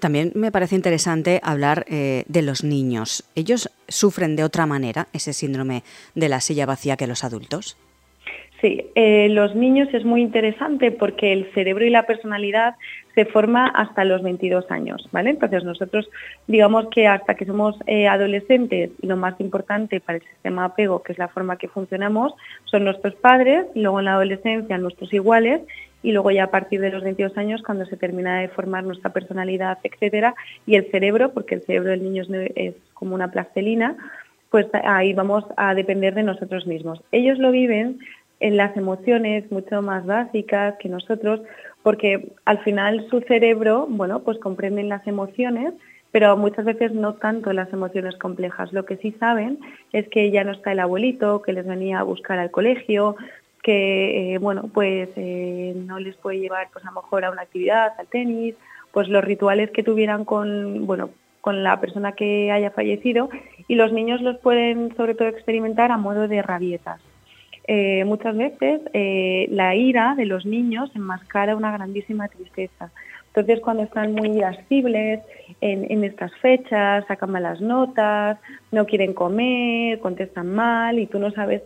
También 0.00 0.32
me 0.34 0.50
parece 0.50 0.74
interesante 0.74 1.40
hablar 1.42 1.84
eh, 1.88 2.24
de 2.26 2.42
los 2.42 2.64
niños. 2.64 3.24
¿Ellos 3.36 3.70
sufren 3.86 4.34
de 4.34 4.42
otra 4.42 4.66
manera 4.66 5.06
ese 5.12 5.32
síndrome 5.32 5.84
de 6.16 6.28
la 6.28 6.40
silla 6.40 6.66
vacía 6.66 6.96
que 6.96 7.06
los 7.06 7.22
adultos? 7.22 7.76
Sí, 8.60 8.90
eh, 8.96 9.28
los 9.28 9.54
niños 9.54 9.88
es 9.92 10.04
muy 10.04 10.20
interesante 10.20 10.90
porque 10.90 11.32
el 11.32 11.48
cerebro 11.54 11.84
y 11.84 11.90
la 11.90 12.06
personalidad 12.06 12.74
se 13.14 13.24
forma 13.24 13.68
hasta 13.68 14.04
los 14.04 14.20
22 14.22 14.68
años, 14.72 15.08
¿vale? 15.12 15.30
Entonces 15.30 15.62
nosotros 15.62 16.10
digamos 16.48 16.88
que 16.88 17.06
hasta 17.06 17.34
que 17.34 17.46
somos 17.46 17.76
eh, 17.86 18.08
adolescentes, 18.08 18.90
lo 19.00 19.16
más 19.16 19.40
importante 19.40 20.00
para 20.00 20.18
el 20.18 20.24
sistema 20.24 20.64
apego, 20.64 21.04
que 21.04 21.12
es 21.12 21.18
la 21.18 21.28
forma 21.28 21.56
que 21.56 21.68
funcionamos, 21.68 22.34
son 22.64 22.82
nuestros 22.82 23.14
padres, 23.14 23.66
luego 23.76 24.00
en 24.00 24.06
la 24.06 24.14
adolescencia 24.14 24.76
nuestros 24.76 25.12
iguales 25.12 25.62
y 26.02 26.10
luego 26.10 26.32
ya 26.32 26.44
a 26.44 26.50
partir 26.50 26.80
de 26.80 26.90
los 26.90 27.04
22 27.04 27.36
años 27.38 27.62
cuando 27.62 27.86
se 27.86 27.96
termina 27.96 28.40
de 28.40 28.48
formar 28.48 28.82
nuestra 28.82 29.12
personalidad, 29.12 29.78
etcétera, 29.84 30.34
y 30.66 30.74
el 30.74 30.90
cerebro, 30.90 31.32
porque 31.32 31.54
el 31.54 31.62
cerebro 31.62 31.90
del 31.90 32.02
niño 32.02 32.24
es 32.56 32.74
como 32.94 33.14
una 33.14 33.30
plastelina, 33.30 33.96
pues 34.50 34.66
ahí 34.84 35.12
vamos 35.12 35.44
a 35.56 35.74
depender 35.74 36.14
de 36.14 36.22
nosotros 36.22 36.66
mismos. 36.66 37.02
Ellos 37.12 37.38
lo 37.38 37.50
viven 37.50 37.98
en 38.40 38.56
las 38.56 38.76
emociones 38.76 39.50
mucho 39.50 39.82
más 39.82 40.06
básicas 40.06 40.76
que 40.78 40.88
nosotros, 40.88 41.40
porque 41.82 42.32
al 42.44 42.58
final 42.60 43.06
su 43.10 43.20
cerebro, 43.20 43.86
bueno, 43.88 44.20
pues 44.20 44.38
comprenden 44.38 44.88
las 44.88 45.06
emociones, 45.06 45.74
pero 46.10 46.36
muchas 46.36 46.64
veces 46.64 46.92
no 46.92 47.14
tanto 47.14 47.52
las 47.52 47.72
emociones 47.72 48.16
complejas. 48.16 48.72
Lo 48.72 48.84
que 48.84 48.96
sí 48.96 49.12
saben 49.18 49.58
es 49.92 50.08
que 50.08 50.30
ya 50.30 50.44
no 50.44 50.52
está 50.52 50.72
el 50.72 50.80
abuelito, 50.80 51.42
que 51.42 51.52
les 51.52 51.66
venía 51.66 52.00
a 52.00 52.04
buscar 52.04 52.38
al 52.38 52.50
colegio, 52.50 53.16
que, 53.62 54.34
eh, 54.34 54.38
bueno, 54.38 54.70
pues 54.72 55.10
eh, 55.16 55.74
no 55.76 55.98
les 55.98 56.16
puede 56.16 56.40
llevar, 56.40 56.68
pues 56.72 56.84
a 56.84 56.88
lo 56.88 57.02
mejor 57.02 57.24
a 57.24 57.30
una 57.30 57.42
actividad, 57.42 57.92
al 57.98 58.06
tenis, 58.06 58.54
pues 58.92 59.08
los 59.08 59.22
rituales 59.22 59.70
que 59.70 59.82
tuvieran 59.82 60.24
con, 60.24 60.86
bueno, 60.86 61.10
con 61.40 61.62
la 61.62 61.80
persona 61.80 62.12
que 62.12 62.50
haya 62.50 62.70
fallecido 62.70 63.28
y 63.68 63.74
los 63.74 63.92
niños 63.92 64.20
los 64.22 64.38
pueden 64.38 64.94
sobre 64.96 65.14
todo 65.14 65.28
experimentar 65.28 65.92
a 65.92 65.96
modo 65.98 66.28
de 66.28 66.42
rabietas. 66.42 67.00
Eh, 67.70 68.02
muchas 68.06 68.34
veces 68.34 68.80
eh, 68.94 69.46
la 69.50 69.74
ira 69.74 70.14
de 70.16 70.24
los 70.24 70.46
niños 70.46 70.90
enmascara 70.94 71.54
una 71.54 71.70
grandísima 71.70 72.26
tristeza. 72.28 72.90
Entonces, 73.26 73.60
cuando 73.60 73.82
están 73.82 74.14
muy 74.14 74.30
irascibles 74.30 75.20
en, 75.60 76.02
estas 76.02 76.34
fechas, 76.36 77.04
sacan 77.06 77.30
malas 77.30 77.60
notas, 77.60 78.38
no 78.72 78.86
quieren 78.86 79.12
comer, 79.12 80.00
contestan 80.00 80.54
mal 80.54 80.98
y 80.98 81.06
tú 81.06 81.18
no 81.18 81.30
sabes 81.30 81.62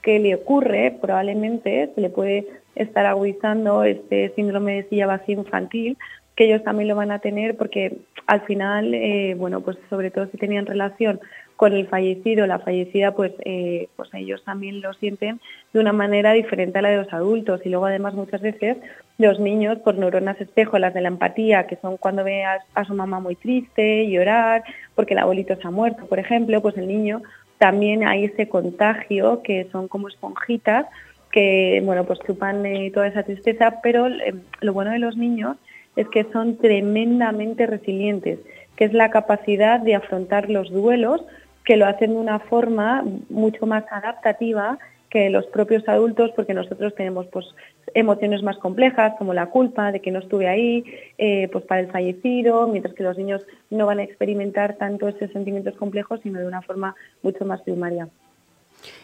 qué 0.00 0.18
le 0.18 0.34
ocurre, 0.34 0.96
probablemente 1.02 1.90
se 1.94 2.00
le 2.00 2.08
puede 2.08 2.46
estar 2.74 3.04
agudizando 3.04 3.84
este 3.84 4.32
síndrome 4.36 4.76
de 4.76 4.88
silla 4.88 5.06
vacía 5.06 5.34
infantil, 5.34 5.98
que 6.34 6.46
ellos 6.46 6.64
también 6.64 6.88
lo 6.88 6.96
van 6.96 7.10
a 7.10 7.18
tener 7.18 7.58
porque 7.58 7.98
al 8.26 8.40
final, 8.40 8.94
eh, 8.94 9.34
bueno, 9.36 9.60
pues 9.60 9.76
sobre 9.90 10.10
todo 10.10 10.26
si 10.28 10.38
tenían 10.38 10.64
relación 10.64 11.20
con 11.56 11.72
el 11.72 11.86
fallecido, 11.88 12.46
la 12.46 12.58
fallecida, 12.58 13.12
pues, 13.12 13.32
eh, 13.44 13.88
pues 13.96 14.10
ellos 14.12 14.44
también 14.44 14.82
lo 14.82 14.92
sienten 14.92 15.40
de 15.72 15.80
una 15.80 15.92
manera 15.92 16.32
diferente 16.32 16.78
a 16.78 16.82
la 16.82 16.90
de 16.90 16.98
los 16.98 17.12
adultos. 17.12 17.62
Y 17.64 17.70
luego 17.70 17.86
además 17.86 18.14
muchas 18.14 18.42
veces 18.42 18.76
los 19.18 19.40
niños, 19.40 19.78
por 19.78 19.96
neuronas 19.96 20.40
espejo, 20.40 20.78
las 20.78 20.92
de 20.92 21.00
la 21.00 21.08
empatía, 21.08 21.66
que 21.66 21.76
son 21.76 21.96
cuando 21.96 22.24
ve 22.24 22.44
a, 22.44 22.84
su 22.84 22.94
mamá 22.94 23.20
muy 23.20 23.36
triste, 23.36 24.08
llorar, 24.08 24.64
porque 24.94 25.14
el 25.14 25.20
abuelito 25.20 25.56
se 25.56 25.66
ha 25.66 25.70
muerto, 25.70 26.06
por 26.06 26.18
ejemplo, 26.18 26.60
pues 26.60 26.76
el 26.76 26.86
niño 26.86 27.22
también 27.58 28.06
hay 28.06 28.26
ese 28.26 28.48
contagio 28.48 29.42
que 29.42 29.66
son 29.72 29.88
como 29.88 30.08
esponjitas 30.08 30.86
que, 31.32 31.80
bueno, 31.84 32.04
pues 32.04 32.18
chupan 32.26 32.64
eh, 32.66 32.90
toda 32.92 33.08
esa 33.08 33.22
tristeza, 33.22 33.80
pero 33.82 34.08
eh, 34.08 34.34
lo 34.60 34.72
bueno 34.74 34.90
de 34.90 34.98
los 34.98 35.16
niños 35.16 35.56
es 35.94 36.08
que 36.08 36.24
son 36.32 36.58
tremendamente 36.58 37.66
resilientes, 37.66 38.38
que 38.76 38.84
es 38.84 38.92
la 38.92 39.10
capacidad 39.10 39.80
de 39.80 39.94
afrontar 39.94 40.50
los 40.50 40.70
duelos 40.70 41.24
que 41.66 41.76
lo 41.76 41.84
hacen 41.84 42.12
de 42.12 42.16
una 42.16 42.38
forma 42.38 43.04
mucho 43.28 43.66
más 43.66 43.84
adaptativa 43.90 44.78
que 45.10 45.30
los 45.30 45.46
propios 45.46 45.86
adultos, 45.88 46.30
porque 46.34 46.54
nosotros 46.54 46.94
tenemos 46.94 47.26
pues, 47.26 47.46
emociones 47.94 48.42
más 48.42 48.56
complejas, 48.58 49.14
como 49.18 49.34
la 49.34 49.46
culpa 49.46 49.92
de 49.92 50.00
que 50.00 50.10
no 50.10 50.20
estuve 50.20 50.48
ahí, 50.48 50.84
eh, 51.18 51.48
pues 51.52 51.64
para 51.64 51.80
el 51.80 51.90
fallecido, 51.90 52.66
mientras 52.68 52.94
que 52.94 53.02
los 53.02 53.18
niños 53.18 53.42
no 53.70 53.86
van 53.86 53.98
a 53.98 54.04
experimentar 54.04 54.76
tanto 54.76 55.08
esos 55.08 55.30
sentimientos 55.32 55.76
complejos, 55.76 56.20
sino 56.22 56.38
de 56.38 56.46
una 56.46 56.62
forma 56.62 56.94
mucho 57.22 57.44
más 57.44 57.60
primaria. 57.62 58.08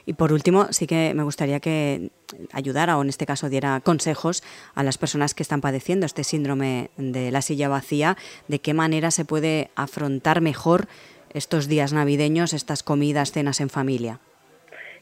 Y 0.06 0.12
por 0.12 0.32
último, 0.32 0.66
sí 0.70 0.86
que 0.86 1.12
me 1.14 1.22
gustaría 1.22 1.60
que 1.60 2.10
ayudara 2.52 2.98
o 2.98 3.02
en 3.02 3.08
este 3.08 3.26
caso 3.26 3.48
diera 3.48 3.80
consejos 3.80 4.42
a 4.74 4.82
las 4.82 4.98
personas 4.98 5.34
que 5.34 5.42
están 5.42 5.60
padeciendo 5.60 6.06
este 6.06 6.24
síndrome 6.24 6.90
de 6.96 7.30
la 7.30 7.42
silla 7.42 7.68
vacía, 7.68 8.16
de 8.48 8.60
qué 8.60 8.74
manera 8.74 9.10
se 9.10 9.24
puede 9.24 9.70
afrontar 9.74 10.40
mejor 10.40 10.86
estos 11.34 11.68
días 11.68 11.92
navideños, 11.92 12.52
estas 12.52 12.82
comidas, 12.82 13.32
cenas 13.32 13.60
en 13.60 13.68
familia? 13.68 14.18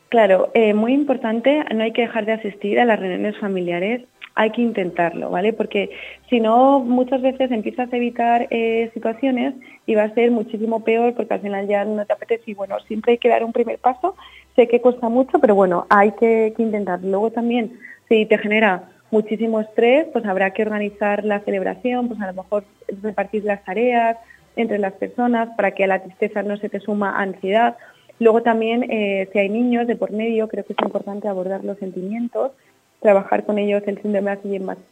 Claro, 0.08 0.50
eh, 0.54 0.74
muy 0.74 0.92
importante, 0.92 1.64
no 1.72 1.84
hay 1.84 1.92
que 1.92 2.02
dejar 2.02 2.26
de 2.26 2.32
asistir 2.32 2.80
a 2.80 2.84
las 2.84 2.98
reuniones 2.98 3.38
familiares, 3.38 4.02
hay 4.34 4.50
que 4.50 4.62
intentarlo, 4.62 5.30
¿vale? 5.30 5.52
Porque 5.52 5.90
si 6.28 6.40
no, 6.40 6.80
muchas 6.80 7.22
veces 7.22 7.50
empiezas 7.50 7.92
a 7.92 7.96
evitar 7.96 8.48
eh, 8.50 8.90
situaciones 8.94 9.54
y 9.86 9.94
va 9.94 10.04
a 10.04 10.14
ser 10.14 10.30
muchísimo 10.30 10.82
peor 10.82 11.14
porque 11.14 11.34
al 11.34 11.40
final 11.40 11.68
ya 11.68 11.84
no 11.84 12.04
te 12.06 12.12
apetece 12.12 12.50
y 12.50 12.54
bueno, 12.54 12.78
siempre 12.88 13.12
hay 13.12 13.18
que 13.18 13.28
dar 13.28 13.44
un 13.44 13.52
primer 13.52 13.78
paso, 13.78 14.16
sé 14.56 14.66
que 14.66 14.80
cuesta 14.80 15.08
mucho, 15.08 15.38
pero 15.40 15.54
bueno, 15.54 15.86
hay 15.90 16.12
que, 16.12 16.54
que 16.56 16.62
intentarlo. 16.62 17.08
Luego 17.08 17.30
también, 17.30 17.78
si 18.08 18.26
te 18.26 18.38
genera 18.38 18.88
muchísimo 19.10 19.60
estrés, 19.60 20.06
pues 20.12 20.24
habrá 20.24 20.52
que 20.52 20.62
organizar 20.62 21.24
la 21.24 21.40
celebración, 21.40 22.08
pues 22.08 22.20
a 22.20 22.28
lo 22.28 22.42
mejor 22.42 22.64
repartir 23.02 23.44
las 23.44 23.64
tareas, 23.64 24.16
entre 24.56 24.78
las 24.78 24.92
personas 24.94 25.48
para 25.56 25.72
que 25.72 25.84
a 25.84 25.86
la 25.86 26.02
tristeza 26.02 26.42
no 26.42 26.56
se 26.56 26.68
te 26.68 26.80
suma 26.80 27.20
ansiedad. 27.20 27.76
Luego 28.18 28.42
también, 28.42 28.90
eh, 28.90 29.28
si 29.32 29.38
hay 29.38 29.48
niños 29.48 29.86
de 29.86 29.96
por 29.96 30.12
medio, 30.12 30.48
creo 30.48 30.64
que 30.64 30.74
es 30.74 30.82
importante 30.82 31.28
abordar 31.28 31.64
los 31.64 31.78
sentimientos, 31.78 32.52
trabajar 33.00 33.44
con 33.44 33.58
ellos 33.58 33.82
el 33.86 34.00
síndrome 34.02 34.38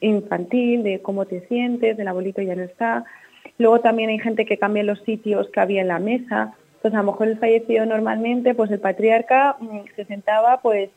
infantil, 0.00 0.82
de 0.82 1.00
cómo 1.02 1.26
te 1.26 1.46
sientes, 1.46 1.96
del 1.96 2.08
abuelito 2.08 2.40
ya 2.40 2.56
no 2.56 2.62
está. 2.62 3.04
Luego 3.58 3.80
también 3.80 4.08
hay 4.08 4.18
gente 4.18 4.46
que 4.46 4.56
cambia 4.56 4.82
los 4.82 5.00
sitios 5.02 5.48
que 5.50 5.60
había 5.60 5.82
en 5.82 5.88
la 5.88 5.98
mesa. 5.98 6.54
Pues 6.80 6.94
a 6.94 6.98
lo 6.98 7.12
mejor 7.12 7.28
el 7.28 7.38
fallecido 7.38 7.84
normalmente, 7.84 8.54
pues 8.54 8.70
el 8.70 8.80
patriarca 8.80 9.56
mm, 9.60 9.80
se 9.96 10.04
sentaba 10.04 10.60
pues 10.62 10.90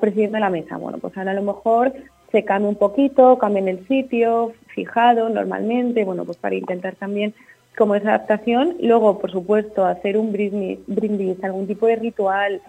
presidiendo 0.00 0.38
la 0.38 0.48
mesa. 0.48 0.78
Bueno, 0.78 0.96
pues 0.96 1.14
ahora 1.18 1.32
a 1.32 1.34
lo 1.34 1.42
mejor 1.42 1.92
se 2.32 2.44
cambia 2.44 2.68
un 2.68 2.76
poquito, 2.76 3.38
cambian 3.38 3.68
el 3.68 3.86
sitio, 3.86 4.52
fijado 4.68 5.28
normalmente, 5.28 6.04
bueno, 6.04 6.24
pues 6.24 6.38
para 6.38 6.54
intentar 6.54 6.94
también 6.96 7.34
como 7.76 7.94
esa 7.94 8.08
adaptación. 8.10 8.76
Luego, 8.80 9.18
por 9.18 9.30
supuesto, 9.30 9.84
hacer 9.84 10.16
un 10.16 10.32
brindis, 10.32 11.44
algún 11.44 11.66
tipo 11.66 11.86
de 11.86 11.96
ritual, 11.96 12.60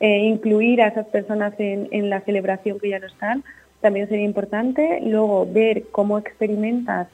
eh, 0.00 0.18
incluir 0.24 0.82
a 0.82 0.88
esas 0.88 1.06
personas 1.06 1.54
en, 1.58 2.10
la 2.10 2.20
celebración 2.22 2.78
que 2.80 2.88
ya 2.88 2.98
no 2.98 3.06
están, 3.06 3.44
también 3.80 4.08
sería 4.08 4.24
importante. 4.24 5.00
Luego, 5.02 5.46
ver 5.50 5.84
cómo 5.92 6.18
experimentas 6.18 7.08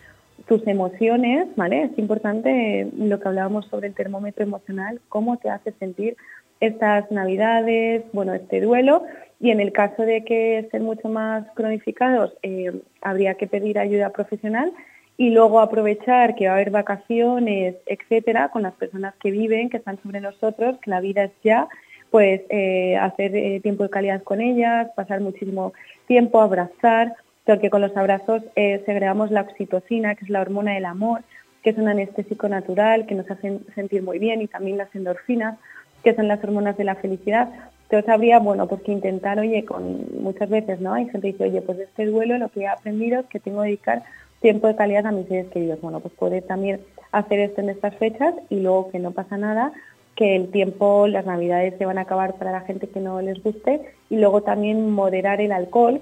tus 0.46 0.66
emociones, 0.66 1.48
¿vale? 1.56 1.82
Es 1.84 1.98
importante 1.98 2.88
lo 2.96 3.20
que 3.20 3.28
hablábamos 3.28 3.66
sobre 3.66 3.88
el 3.88 3.94
termómetro 3.94 4.42
emocional, 4.42 5.00
cómo 5.08 5.36
te 5.36 5.50
hace 5.50 5.72
sentir 5.72 6.16
estas 6.60 7.10
navidades, 7.10 8.04
bueno, 8.12 8.34
este 8.34 8.60
duelo. 8.60 9.04
Y 9.40 9.50
en 9.50 9.60
el 9.60 9.72
caso 9.72 10.02
de 10.02 10.24
que 10.24 10.58
estén 10.58 10.84
mucho 10.84 11.08
más 11.08 11.46
cronificados, 11.54 12.32
eh, 12.42 12.72
habría 13.00 13.34
que 13.34 13.46
pedir 13.46 13.78
ayuda 13.78 14.10
profesional 14.10 14.72
y 15.20 15.28
luego 15.28 15.60
aprovechar 15.60 16.34
que 16.34 16.46
va 16.46 16.52
a 16.52 16.54
haber 16.54 16.70
vacaciones, 16.70 17.74
etcétera, 17.84 18.48
con 18.48 18.62
las 18.62 18.72
personas 18.72 19.14
que 19.16 19.30
viven, 19.30 19.68
que 19.68 19.76
están 19.76 20.00
sobre 20.02 20.22
nosotros, 20.22 20.78
que 20.80 20.88
la 20.88 21.02
vida 21.02 21.24
es 21.24 21.32
ya, 21.44 21.68
pues 22.10 22.40
eh, 22.48 22.96
hacer 22.96 23.36
eh, 23.36 23.60
tiempo 23.60 23.82
de 23.82 23.90
calidad 23.90 24.22
con 24.22 24.40
ellas, 24.40 24.88
pasar 24.96 25.20
muchísimo 25.20 25.74
tiempo, 26.06 26.40
abrazar, 26.40 27.16
porque 27.44 27.68
con 27.68 27.82
los 27.82 27.94
abrazos 27.98 28.42
eh, 28.56 28.82
segregamos 28.86 29.30
la 29.30 29.42
oxitocina, 29.42 30.14
que 30.14 30.24
es 30.24 30.30
la 30.30 30.40
hormona 30.40 30.72
del 30.72 30.86
amor, 30.86 31.20
que 31.62 31.68
es 31.68 31.76
un 31.76 31.88
anestésico 31.88 32.48
natural, 32.48 33.04
que 33.04 33.14
nos 33.14 33.30
hace 33.30 33.58
sentir 33.74 34.02
muy 34.02 34.18
bien, 34.18 34.40
y 34.40 34.46
también 34.46 34.78
las 34.78 34.94
endorfinas, 34.94 35.58
que 36.02 36.14
son 36.14 36.28
las 36.28 36.42
hormonas 36.42 36.78
de 36.78 36.84
la 36.84 36.94
felicidad. 36.94 37.50
Entonces 37.90 38.08
habría, 38.08 38.38
bueno, 38.38 38.66
pues 38.68 38.80
que 38.84 38.92
intentar, 38.92 39.38
oye, 39.38 39.66
con 39.66 40.22
muchas 40.22 40.48
veces, 40.48 40.80
¿no? 40.80 40.94
Hay 40.94 41.10
gente 41.10 41.26
que 41.26 41.32
dice, 41.32 41.44
oye, 41.44 41.60
pues 41.60 41.78
este 41.80 42.06
duelo 42.06 42.38
lo 42.38 42.48
que 42.48 42.60
he 42.60 42.68
aprendido 42.68 43.20
es 43.20 43.26
que 43.26 43.38
tengo 43.38 43.60
que 43.60 43.66
dedicar 43.66 44.02
tiempo 44.40 44.66
de 44.66 44.76
calidad 44.76 45.06
a 45.06 45.12
mis 45.12 45.28
seres 45.28 45.48
queridos. 45.48 45.80
Bueno, 45.80 46.00
pues 46.00 46.14
poder 46.14 46.42
también 46.42 46.80
hacer 47.12 47.40
esto 47.40 47.60
en 47.60 47.70
estas 47.70 47.94
fechas 47.96 48.34
y 48.48 48.60
luego 48.60 48.90
que 48.90 48.98
no 48.98 49.12
pasa 49.12 49.36
nada, 49.36 49.72
que 50.16 50.36
el 50.36 50.50
tiempo, 50.50 51.06
las 51.06 51.26
navidades 51.26 51.74
se 51.78 51.86
van 51.86 51.98
a 51.98 52.02
acabar 52.02 52.34
para 52.34 52.52
la 52.52 52.60
gente 52.62 52.88
que 52.88 53.00
no 53.00 53.20
les 53.20 53.42
guste 53.42 53.80
y 54.08 54.16
luego 54.16 54.42
también 54.42 54.90
moderar 54.90 55.40
el 55.40 55.52
alcohol, 55.52 56.00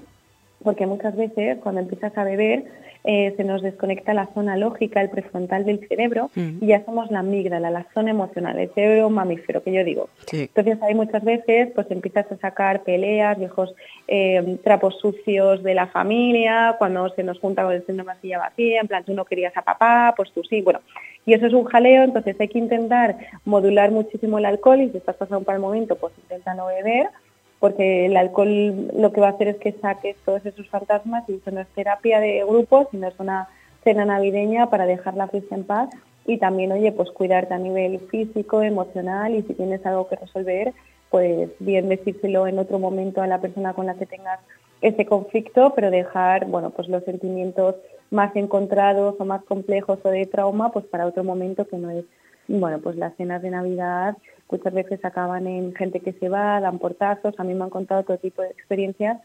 porque 0.63 0.85
muchas 0.85 1.15
veces 1.15 1.57
cuando 1.61 1.81
empiezas 1.81 2.17
a 2.17 2.23
beber 2.23 2.65
eh, 3.05 3.33
se 3.37 3.43
nos 3.45 3.61
desconecta 3.61 4.13
la 4.13 4.27
zona 4.33 4.57
lógica, 4.57 5.01
el 5.01 5.09
prefrontal 5.09 5.65
del 5.65 5.87
cerebro 5.87 6.29
mm. 6.35 6.57
y 6.61 6.67
ya 6.67 6.83
somos 6.83 7.09
la 7.11 7.19
amígdala, 7.19 7.71
la 7.71 7.85
zona 7.93 8.11
emocional, 8.11 8.59
el 8.59 8.69
cerebro 8.73 9.09
mamífero, 9.09 9.63
que 9.63 9.71
yo 9.71 9.83
digo. 9.83 10.09
Entonces 10.31 10.77
hay 10.81 10.95
muchas 10.95 11.23
veces 11.23 11.69
pues 11.73 11.89
empiezas 11.91 12.29
a 12.31 12.37
sacar 12.37 12.83
peleas, 12.83 13.37
viejos 13.37 13.73
eh, 14.07 14.57
trapos 14.63 14.99
sucios 14.99 15.63
de 15.63 15.75
la 15.75 15.87
familia, 15.87 16.75
cuando 16.77 17.07
se 17.09 17.23
nos 17.23 17.39
junta 17.39 17.63
con 17.63 17.73
el 17.73 17.85
síndrome 17.85 18.15
de 18.15 18.21
silla 18.21 18.39
vacía, 18.39 18.81
en 18.81 18.87
plan 18.87 19.05
tú 19.05 19.13
no 19.13 19.25
querías 19.25 19.55
a 19.55 19.61
papá, 19.61 20.13
pues 20.17 20.31
tú 20.33 20.43
sí, 20.43 20.61
bueno. 20.61 20.81
Y 21.25 21.33
eso 21.33 21.45
es 21.45 21.53
un 21.53 21.65
jaleo, 21.65 22.03
entonces 22.03 22.35
hay 22.39 22.47
que 22.47 22.59
intentar 22.59 23.15
modular 23.45 23.91
muchísimo 23.91 24.39
el 24.39 24.45
alcohol 24.45 24.81
y 24.81 24.89
si 24.89 24.97
estás 24.97 25.15
pasando 25.15 25.45
para 25.45 25.57
el 25.57 25.61
momento, 25.61 25.95
pues 25.95 26.13
intenta 26.17 26.53
no 26.53 26.67
beber 26.67 27.09
porque 27.59 28.05
el 28.05 28.15
alcohol 28.17 28.89
lo 28.95 29.11
que 29.11 29.21
va 29.21 29.27
a 29.27 29.31
hacer 29.31 29.49
es 29.49 29.57
que 29.57 29.73
saques 29.73 30.15
todos 30.25 30.45
esos 30.45 30.67
fantasmas 30.69 31.27
y 31.27 31.35
eso 31.35 31.51
no 31.51 31.61
es 31.61 31.67
terapia 31.69 32.19
de 32.19 32.43
grupo, 32.45 32.87
sino 32.91 33.07
es 33.07 33.19
una 33.19 33.49
cena 33.83 34.05
navideña 34.05 34.69
para 34.69 34.85
dejar 34.85 35.15
la 35.15 35.27
fiesta 35.27 35.55
en 35.55 35.63
paz 35.63 35.89
y 36.25 36.37
también, 36.37 36.71
oye, 36.71 36.91
pues 36.91 37.11
cuidarte 37.11 37.53
a 37.53 37.59
nivel 37.59 37.99
físico, 38.11 38.61
emocional 38.61 39.35
y 39.35 39.41
si 39.43 39.53
tienes 39.53 39.85
algo 39.85 40.07
que 40.07 40.15
resolver, 40.15 40.73
pues 41.09 41.49
bien 41.59 41.89
decírselo 41.89 42.47
en 42.47 42.59
otro 42.59 42.79
momento 42.79 43.21
a 43.21 43.27
la 43.27 43.41
persona 43.41 43.73
con 43.73 43.87
la 43.87 43.95
que 43.95 44.05
tengas 44.05 44.39
ese 44.81 45.05
conflicto, 45.05 45.73
pero 45.75 45.91
dejar, 45.91 46.45
bueno, 46.45 46.69
pues 46.69 46.87
los 46.87 47.03
sentimientos 47.03 47.75
más 48.11 48.35
encontrados 48.35 49.15
o 49.19 49.25
más 49.25 49.43
complejos 49.43 49.99
o 50.03 50.09
de 50.09 50.25
trauma, 50.25 50.71
pues 50.71 50.85
para 50.85 51.05
otro 51.05 51.23
momento 51.23 51.67
que 51.67 51.77
no 51.77 51.89
es, 51.89 52.05
bueno, 52.49 52.79
pues 52.79 52.95
las 52.97 53.15
cenas 53.15 53.41
de 53.41 53.51
Navidad 53.51 54.17
muchas 54.51 54.73
veces 54.73 55.03
acaban 55.05 55.45
en 55.47 55.75
gente 55.75 55.99
que 55.99 56.13
se 56.13 56.27
va, 56.27 56.59
dan 56.59 56.79
portazos, 56.79 57.35
a 57.37 57.43
mí 57.43 57.53
me 57.53 57.63
han 57.63 57.69
contado 57.69 58.03
todo 58.03 58.17
tipo 58.17 58.41
de 58.41 58.49
experiencias 58.49 59.19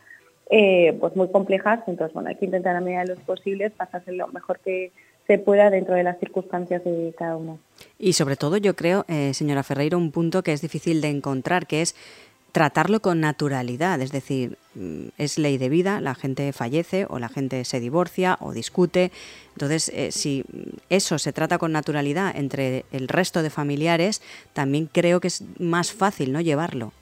eh, 0.51 0.95
pues 1.01 1.17
muy 1.17 1.31
complejas, 1.31 1.81
entonces 1.87 2.13
bueno, 2.13 2.29
hay 2.29 2.37
que 2.37 2.45
intentar 2.45 2.77
a 2.77 2.81
medida 2.81 3.01
de 3.01 3.15
los 3.15 3.21
posibles 3.21 3.73
pasarse 3.73 4.13
lo 4.13 4.29
mejor 4.29 4.61
que 4.61 4.93
se 5.27 5.39
pueda 5.39 5.71
dentro 5.71 5.95
de 5.95 6.03
las 6.03 6.19
circunstancias 6.19 6.85
de 6.85 7.15
cada 7.17 7.37
uno. 7.37 7.59
Y 7.99 8.13
sobre 8.13 8.37
todo 8.37 8.59
yo 8.59 8.77
creo, 8.77 9.07
eh, 9.09 9.33
señora 9.33 9.63
Ferreiro, 9.63 9.97
un 9.97 10.11
punto 10.13 10.43
que 10.43 10.53
es 10.53 10.61
difícil 10.61 11.01
de 11.01 11.09
encontrar, 11.09 11.67
que 11.67 11.81
es 11.81 11.97
tratarlo 12.55 13.01
con 13.01 13.19
naturalidad, 13.19 14.01
es 14.01 14.13
decir, 14.13 14.59
mm, 14.77 15.09
es 15.19 15.39
ley 15.39 15.59
de 15.59 15.69
vida, 15.69 16.01
la 16.01 16.15
gente 16.15 16.53
fallece 16.53 17.05
o 17.11 17.19
la 17.19 17.29
gente 17.29 17.65
se 17.65 17.81
divorcia 17.81 18.39
o 18.41 18.53
discute. 18.53 19.11
Entonces, 19.55 19.89
eh, 19.89 20.13
si 20.13 20.45
eso 20.89 21.19
se 21.19 21.33
trata 21.33 21.59
con 21.59 21.73
naturalidad 21.73 22.33
entre 22.37 22.85
el 22.93 23.09
resto 23.09 23.43
de 23.43 23.51
familiares, 23.51 24.23
también 24.53 24.87
creo 24.87 25.19
que 25.19 25.27
es 25.27 25.43
más 25.59 25.93
fácil 25.93 26.33
no 26.33 26.41
llevarlo. 26.41 26.93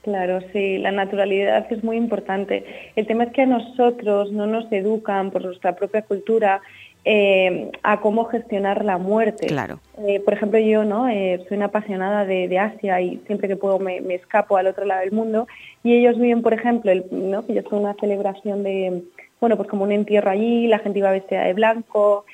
Claro, 0.00 0.40
sí, 0.54 0.78
la 0.78 0.92
naturalidad 0.92 1.70
es 1.70 1.84
muy 1.84 1.98
importante. 1.98 2.64
El 2.96 3.06
tema 3.06 3.24
es 3.24 3.32
que 3.34 3.42
a 3.42 3.46
nosotros 3.46 4.32
no 4.32 4.46
nos 4.46 4.72
educan 4.72 5.30
por 5.30 5.44
nuestra 5.44 5.76
propia 5.76 6.02
cultura 6.02 6.62
eh, 7.08 7.70
a 7.84 8.00
cómo 8.00 8.24
gestionar 8.24 8.84
la 8.84 8.98
muerte. 8.98 9.46
Claro. 9.46 9.78
Eh, 10.04 10.18
por 10.18 10.34
ejemplo, 10.34 10.58
yo 10.58 10.84
no 10.84 11.08
eh, 11.08 11.40
soy 11.46 11.56
una 11.56 11.66
apasionada 11.66 12.24
de, 12.24 12.58
Asia 12.58 13.00
y 13.00 13.18
siempre 13.26 13.46
que 13.46 13.54
puedo 13.54 13.78
me, 13.78 13.98
escapo 14.12 14.56
al 14.56 14.66
otro 14.66 14.84
lado 14.84 15.02
del 15.02 15.12
mundo 15.12 15.46
y 15.84 15.94
ellos 15.94 16.18
viven, 16.18 16.42
por 16.42 16.52
ejemplo, 16.52 16.90
el, 16.90 17.04
¿no? 17.12 17.46
que 17.46 17.54
yo 17.54 17.62
soy 17.62 17.78
una 17.78 17.94
celebración 17.94 18.64
de, 18.64 19.04
bueno, 19.38 19.56
pues 19.56 19.68
como 19.68 19.84
un 19.84 19.92
entierro 19.92 20.30
allí, 20.30 20.66
la 20.66 20.80
gente 20.80 20.98
iba 20.98 21.12
vestida 21.12 21.44
de 21.44 21.52
blanco, 21.52 22.24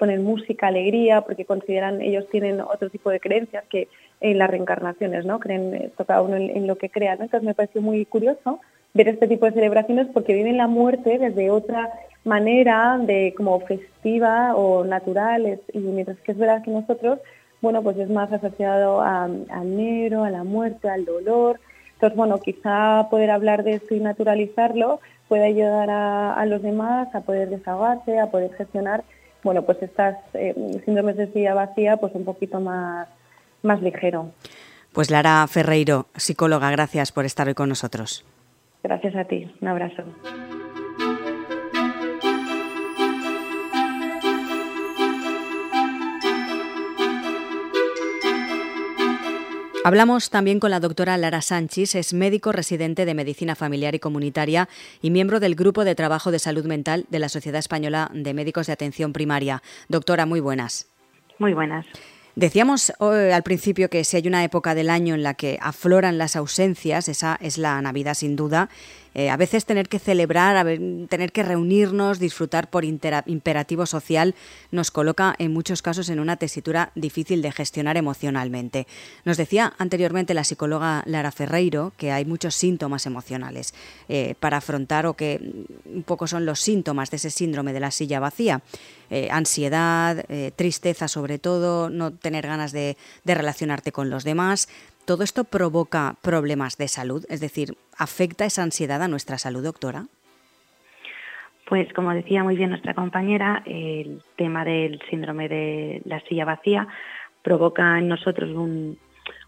ponen 0.00 0.24
música, 0.24 0.66
alegría, 0.66 1.20
porque 1.20 1.44
consideran, 1.44 2.02
ellos 2.02 2.26
tienen 2.28 2.60
otro 2.60 2.90
tipo 2.90 3.10
de 3.10 3.20
creencias 3.20 3.62
que 3.70 3.86
en 4.20 4.38
las 4.38 4.50
reencarnaciones, 4.50 5.26
¿no? 5.26 5.38
Creen, 5.38 5.92
toca 5.96 6.20
uno 6.22 6.34
en, 6.34 6.66
lo 6.66 6.76
que 6.76 6.90
crean. 6.90 7.22
Entonces 7.22 7.44
me 7.44 7.54
pareció 7.54 7.82
muy 7.82 8.04
curioso 8.04 8.58
ver 8.94 9.06
este 9.06 9.28
tipo 9.28 9.46
de 9.46 9.52
celebraciones 9.52 10.08
porque 10.12 10.34
viven 10.34 10.56
la 10.56 10.66
muerte 10.66 11.18
desde 11.18 11.50
otra 11.50 11.92
manera 12.24 12.98
de 12.98 13.34
como 13.36 13.60
festiva 13.60 14.54
o 14.54 14.84
natural, 14.84 15.60
y 15.72 15.78
mientras 15.78 16.18
que 16.18 16.32
es 16.32 16.38
verdad 16.38 16.62
que 16.62 16.70
nosotros, 16.70 17.18
bueno, 17.60 17.82
pues 17.82 17.96
es 17.98 18.10
más 18.10 18.32
asociado 18.32 19.00
al 19.00 19.76
negro, 19.76 20.24
a 20.24 20.30
la 20.30 20.44
muerte, 20.44 20.88
al 20.88 21.04
dolor. 21.04 21.60
Entonces, 21.94 22.16
bueno, 22.16 22.38
quizá 22.38 23.08
poder 23.10 23.30
hablar 23.30 23.64
de 23.64 23.74
esto 23.74 23.94
y 23.94 24.00
naturalizarlo 24.00 25.00
puede 25.28 25.44
ayudar 25.44 25.90
a, 25.90 26.44
los 26.46 26.62
demás 26.62 27.14
a 27.14 27.20
poder 27.20 27.50
desahogarse, 27.50 28.18
a 28.18 28.30
poder 28.30 28.52
gestionar, 28.54 29.04
bueno, 29.42 29.62
pues 29.62 29.82
estas 29.82 30.16
eh, 30.34 30.54
síndromes 30.84 31.16
de 31.16 31.30
silla 31.32 31.54
vacía, 31.54 31.96
pues 31.98 32.14
un 32.14 32.24
poquito 32.24 32.60
más, 32.60 33.08
más 33.62 33.82
ligero. 33.82 34.30
Pues 34.92 35.10
Lara 35.10 35.46
Ferreiro, 35.46 36.06
psicóloga, 36.16 36.70
gracias 36.70 37.12
por 37.12 37.24
estar 37.24 37.46
hoy 37.46 37.54
con 37.54 37.68
nosotros. 37.68 38.24
Gracias 38.82 39.14
a 39.16 39.24
ti, 39.24 39.52
un 39.60 39.68
abrazo. 39.68 40.02
Hablamos 49.84 50.30
también 50.30 50.58
con 50.58 50.70
la 50.70 50.80
doctora 50.80 51.16
Lara 51.16 51.40
Sánchez, 51.40 51.94
es 51.94 52.12
médico 52.12 52.50
residente 52.52 53.04
de 53.04 53.14
Medicina 53.14 53.54
Familiar 53.54 53.94
y 53.94 54.00
Comunitaria 54.00 54.68
y 55.00 55.10
miembro 55.10 55.38
del 55.40 55.54
Grupo 55.54 55.84
de 55.84 55.94
Trabajo 55.94 56.32
de 56.32 56.40
Salud 56.40 56.66
Mental 56.66 57.06
de 57.10 57.18
la 57.20 57.28
Sociedad 57.28 57.60
Española 57.60 58.10
de 58.12 58.34
Médicos 58.34 58.66
de 58.66 58.72
Atención 58.72 59.12
Primaria. 59.12 59.62
Doctora, 59.88 60.26
muy 60.26 60.40
buenas. 60.40 60.88
Muy 61.38 61.54
buenas. 61.54 61.86
Decíamos 62.34 62.92
eh, 63.00 63.32
al 63.32 63.42
principio 63.42 63.88
que 63.88 64.04
si 64.04 64.16
hay 64.16 64.28
una 64.28 64.44
época 64.44 64.74
del 64.74 64.90
año 64.90 65.14
en 65.14 65.24
la 65.24 65.34
que 65.34 65.58
afloran 65.60 66.18
las 66.18 66.36
ausencias, 66.36 67.08
esa 67.08 67.36
es 67.40 67.58
la 67.58 67.82
Navidad 67.82 68.14
sin 68.14 68.36
duda, 68.36 68.68
eh, 69.14 69.30
a 69.30 69.36
veces 69.36 69.64
tener 69.64 69.88
que 69.88 69.98
celebrar, 69.98 70.64
tener 71.08 71.32
que 71.32 71.42
reunirnos, 71.42 72.18
disfrutar 72.18 72.70
por 72.70 72.84
imperativo 72.84 73.86
social, 73.86 74.34
nos 74.70 74.90
coloca 74.90 75.34
en 75.38 75.52
muchos 75.52 75.82
casos 75.82 76.08
en 76.08 76.20
una 76.20 76.36
tesitura 76.36 76.92
difícil 76.94 77.42
de 77.42 77.52
gestionar 77.52 77.96
emocionalmente. 77.96 78.86
Nos 79.24 79.36
decía 79.36 79.74
anteriormente 79.78 80.34
la 80.34 80.44
psicóloga 80.44 81.02
Lara 81.06 81.32
Ferreiro 81.32 81.92
que 81.96 82.12
hay 82.12 82.24
muchos 82.24 82.54
síntomas 82.54 83.06
emocionales 83.06 83.74
eh, 84.08 84.34
para 84.40 84.58
afrontar 84.58 85.06
o 85.06 85.14
que 85.14 85.40
un 85.84 86.02
poco 86.02 86.26
son 86.26 86.46
los 86.46 86.60
síntomas 86.60 87.10
de 87.10 87.16
ese 87.16 87.30
síndrome 87.30 87.72
de 87.72 87.80
la 87.80 87.90
silla 87.90 88.20
vacía. 88.20 88.62
Eh, 89.10 89.28
ansiedad, 89.30 90.24
tristeza 90.56 91.08
sobre 91.08 91.38
todo, 91.38 91.88
no 91.88 92.12
tener 92.12 92.46
ganas 92.46 92.72
de 92.72 92.96
relacionarte 93.24 93.90
con 93.90 94.10
los 94.10 94.22
demás, 94.24 94.68
¿Todo 95.08 95.24
esto 95.24 95.44
provoca 95.44 96.16
problemas 96.20 96.76
de 96.76 96.86
salud? 96.86 97.24
Es 97.30 97.40
decir, 97.40 97.78
¿afecta 97.96 98.44
esa 98.44 98.62
ansiedad 98.62 99.00
a 99.00 99.08
nuestra 99.08 99.38
salud, 99.38 99.64
doctora? 99.64 100.04
Pues 101.66 101.90
como 101.94 102.12
decía 102.12 102.44
muy 102.44 102.56
bien 102.56 102.68
nuestra 102.68 102.92
compañera, 102.92 103.62
el 103.64 104.22
tema 104.36 104.66
del 104.66 105.00
síndrome 105.08 105.48
de 105.48 106.02
la 106.04 106.20
silla 106.28 106.44
vacía 106.44 106.86
provoca 107.40 107.98
en 107.98 108.08
nosotros 108.08 108.50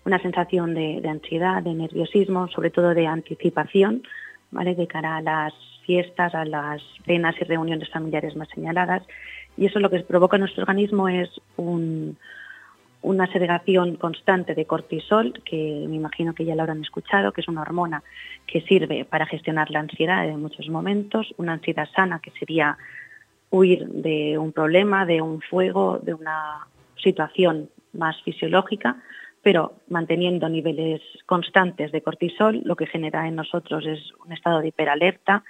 una 0.06 0.18
sensación 0.22 0.72
de, 0.72 1.06
ansiedad, 1.06 1.62
de 1.62 1.74
nerviosismo, 1.74 2.48
sobre 2.48 2.70
todo 2.70 2.94
de 2.94 3.06
anticipación, 3.06 4.02
¿vale? 4.50 4.74
de 4.74 4.86
cara 4.86 5.18
a 5.18 5.20
las 5.20 5.52
fiestas, 5.84 6.34
a 6.34 6.46
las 6.46 6.80
cenas 7.04 7.34
y 7.38 7.44
reuniones 7.44 7.90
familiares 7.90 8.34
más 8.34 8.48
señaladas. 8.48 9.02
Y 9.58 9.66
eso 9.66 9.78
lo 9.78 9.90
que 9.90 10.00
provoca 10.00 10.38
en 10.38 10.40
nuestro 10.40 10.62
organismo 10.62 11.10
es 11.10 11.28
un, 11.58 12.16
una 13.02 13.26
segregación 13.32 13.96
constante 13.96 14.54
de 14.54 14.66
cortisol, 14.66 15.32
que 15.44 15.86
me 15.88 15.96
imagino 15.96 16.34
que 16.34 16.44
ya 16.44 16.54
lo 16.54 16.62
habrán 16.62 16.82
escuchado, 16.82 17.32
que 17.32 17.40
es 17.40 17.48
una 17.48 17.62
hormona 17.62 18.02
que 18.46 18.60
sirve 18.62 19.04
para 19.04 19.26
gestionar 19.26 19.70
la 19.70 19.80
ansiedad 19.80 20.28
en 20.28 20.42
muchos 20.42 20.68
momentos, 20.68 21.32
una 21.38 21.54
ansiedad 21.54 21.88
sana 21.94 22.20
que 22.20 22.30
sería 22.32 22.76
huir 23.50 23.88
de 23.88 24.38
un 24.38 24.52
problema, 24.52 25.06
de 25.06 25.22
un 25.22 25.40
fuego, 25.40 25.98
de 26.02 26.14
una 26.14 26.66
situación 26.96 27.70
más 27.92 28.20
fisiológica, 28.22 28.96
pero 29.42 29.72
manteniendo 29.88 30.48
niveles 30.48 31.00
constantes 31.26 31.92
de 31.92 32.02
cortisol, 32.02 32.60
lo 32.64 32.76
que 32.76 32.86
genera 32.86 33.26
en 33.26 33.36
nosotros 33.36 33.86
es 33.86 34.12
un 34.24 34.32
estado 34.32 34.60
de 34.60 34.68
hiperalerta, 34.68 35.42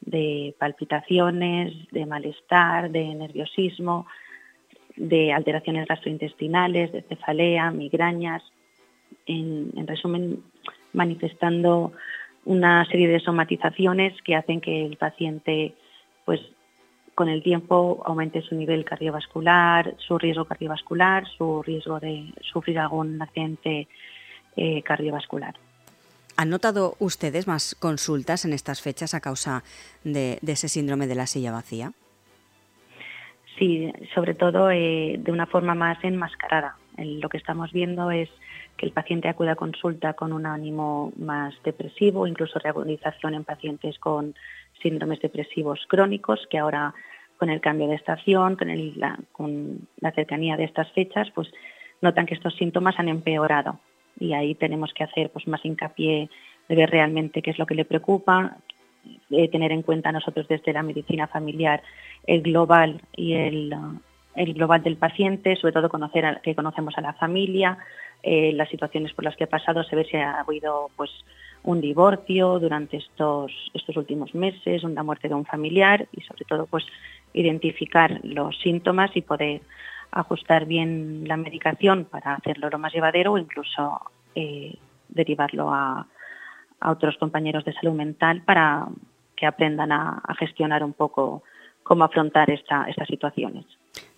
de 0.00 0.54
palpitaciones, 0.58 1.72
de 1.90 2.06
malestar, 2.06 2.90
de 2.90 3.14
nerviosismo, 3.14 4.06
de 4.96 5.32
alteraciones 5.32 5.86
gastrointestinales, 5.86 6.92
de 6.92 7.02
cefalea, 7.02 7.70
migrañas, 7.70 8.42
en, 9.26 9.86
resumen, 9.86 10.42
manifestando 10.92 11.92
una 12.44 12.84
serie 12.86 13.08
de 13.08 13.20
somatizaciones 13.20 14.20
que 14.22 14.34
hacen 14.34 14.60
que 14.60 14.84
el 14.84 14.96
paciente, 14.96 15.74
pues, 16.24 16.40
con 17.14 17.28
el 17.28 17.42
tiempo 17.42 18.02
aumente 18.04 18.42
su 18.42 18.54
nivel 18.54 18.84
cardiovascular, 18.84 19.94
su 19.98 20.18
riesgo 20.18 20.46
cardiovascular, 20.46 21.26
su 21.36 21.62
riesgo 21.62 22.00
de 22.00 22.32
sufrir 22.40 22.78
algún 22.78 23.20
accidente 23.20 23.86
eh, 24.56 24.82
cardiovascular. 24.82 25.54
¿Han 26.36 26.48
notado 26.48 26.96
ustedes 26.98 27.46
más 27.46 27.74
consultas 27.74 28.46
en 28.46 28.54
estas 28.54 28.80
fechas 28.80 29.12
a 29.12 29.20
causa 29.20 29.62
de 30.02 30.38
ese 30.46 30.68
síndrome 30.68 31.06
de 31.06 31.14
la 31.14 31.26
silla 31.26 31.52
vacía? 31.52 31.92
Sí, 33.58 33.92
sobre 34.14 34.34
todo 34.34 34.70
eh, 34.70 35.16
de 35.18 35.32
una 35.32 35.46
forma 35.46 35.74
más 35.74 36.02
enmascarada. 36.02 36.76
lo 36.96 37.28
que 37.28 37.36
estamos 37.36 37.72
viendo 37.72 38.10
es 38.10 38.28
que 38.76 38.86
el 38.86 38.92
paciente 38.92 39.28
acude 39.28 39.50
a 39.50 39.56
consulta 39.56 40.14
con 40.14 40.32
un 40.32 40.46
ánimo 40.46 41.12
más 41.16 41.54
depresivo, 41.62 42.26
incluso 42.26 42.58
reagudización 42.58 43.34
en 43.34 43.44
pacientes 43.44 43.98
con 43.98 44.34
síndromes 44.82 45.20
depresivos 45.20 45.80
crónicos, 45.88 46.46
que 46.50 46.58
ahora 46.58 46.94
con 47.38 47.50
el 47.50 47.60
cambio 47.60 47.88
de 47.88 47.96
estación, 47.96 48.56
con, 48.56 49.88
la, 50.00 50.12
cercanía 50.12 50.56
de 50.56 50.64
estas 50.64 50.90
fechas, 50.92 51.30
pues 51.34 51.52
notan 52.00 52.26
que 52.26 52.34
estos 52.34 52.54
síntomas 52.54 52.98
han 52.98 53.08
empeorado. 53.08 53.80
Y 54.18 54.32
ahí 54.32 54.54
tenemos 54.54 54.92
que 54.94 55.04
hacer 55.04 55.30
pues, 55.30 55.46
más 55.48 55.64
hincapié 55.64 56.30
de 56.68 56.76
ver 56.76 56.90
realmente 56.90 57.42
qué 57.42 57.50
es 57.50 57.58
lo 57.58 57.66
que 57.66 57.74
le 57.74 57.84
preocupa, 57.84 58.58
de 59.28 59.48
tener 59.48 59.72
en 59.72 59.82
cuenta 59.82 60.12
nosotros 60.12 60.46
desde 60.48 60.72
la 60.72 60.82
medicina 60.82 61.26
familiar 61.26 61.82
el 62.26 62.42
global 62.42 63.00
y 63.16 63.34
el, 63.34 63.74
el 64.34 64.54
global 64.54 64.82
del 64.82 64.96
paciente, 64.96 65.56
sobre 65.56 65.72
todo 65.72 65.88
conocer 65.88 66.40
que 66.42 66.54
conocemos 66.54 66.96
a 66.96 67.00
la 67.00 67.12
familia, 67.14 67.78
eh, 68.22 68.52
las 68.52 68.68
situaciones 68.68 69.12
por 69.12 69.24
las 69.24 69.36
que 69.36 69.44
ha 69.44 69.48
pasado, 69.48 69.82
ve 69.90 70.04
si 70.04 70.16
ha 70.16 70.40
habido 70.40 70.90
pues 70.96 71.10
un 71.64 71.80
divorcio 71.80 72.58
durante 72.58 72.96
estos, 72.96 73.52
estos 73.74 73.96
últimos 73.96 74.34
meses, 74.34 74.84
una 74.84 75.02
muerte 75.02 75.28
de 75.28 75.34
un 75.34 75.44
familiar 75.44 76.06
y 76.12 76.20
sobre 76.22 76.44
todo 76.44 76.66
pues 76.66 76.84
identificar 77.32 78.20
los 78.22 78.58
síntomas 78.60 79.10
y 79.16 79.22
poder 79.22 79.62
ajustar 80.10 80.66
bien 80.66 81.24
la 81.26 81.36
medicación 81.36 82.04
para 82.04 82.34
hacerlo 82.34 82.68
lo 82.68 82.78
más 82.78 82.92
llevadero 82.92 83.32
o 83.32 83.38
incluso 83.38 84.00
eh, 84.34 84.76
derivarlo 85.08 85.72
a, 85.72 86.06
a, 86.82 86.90
otros 86.90 87.16
compañeros 87.18 87.64
de 87.64 87.72
salud 87.74 87.94
mental 87.94 88.42
para 88.42 88.86
que 89.36 89.46
aprendan 89.46 89.92
a, 89.92 90.20
a 90.24 90.34
gestionar 90.34 90.84
un 90.84 90.92
poco 90.92 91.42
cómo 91.82 92.04
afrontar 92.04 92.50
esta, 92.50 92.84
estas 92.88 93.08
situaciones. 93.08 93.64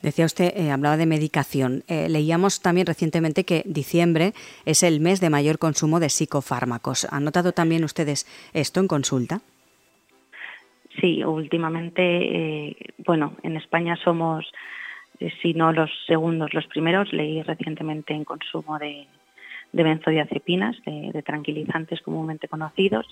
Decía 0.03 0.27
usted, 0.27 0.53
eh, 0.57 0.71
hablaba 0.71 0.97
de 0.97 1.07
medicación. 1.07 1.83
Eh, 1.89 2.09
leíamos 2.09 2.61
también 2.61 2.87
recientemente 2.87 3.45
que 3.45 3.63
diciembre 3.65 4.33
es 4.67 4.83
el 4.83 5.01
mes 5.01 5.21
de 5.21 5.31
mayor 5.31 5.59
consumo 5.59 5.99
de 5.99 6.11
psicofármacos. 6.11 7.07
¿Han 7.11 7.25
notado 7.25 7.53
también 7.53 7.85
ustedes 7.85 8.27
esto 8.53 8.81
en 8.81 8.89
consulta? 8.89 9.41
Sí, 11.01 11.25
últimamente, 11.25 12.03
eh, 12.03 12.77
bueno, 12.99 13.33
en 13.43 13.57
España 13.57 13.97
somos, 13.97 14.45
si 15.43 15.55
no 15.55 15.73
los 15.73 15.91
segundos, 16.07 16.53
los 16.55 16.67
primeros. 16.67 17.13
Leí 17.13 17.43
recientemente 17.43 18.13
en 18.13 18.25
consumo 18.25 18.79
de, 18.79 19.09
benzodiazepinas, 19.83 20.77
de, 20.85 21.11
de 21.13 21.23
tranquilizantes 21.23 22.01
comúnmente 22.03 22.49
conocidos, 22.49 23.07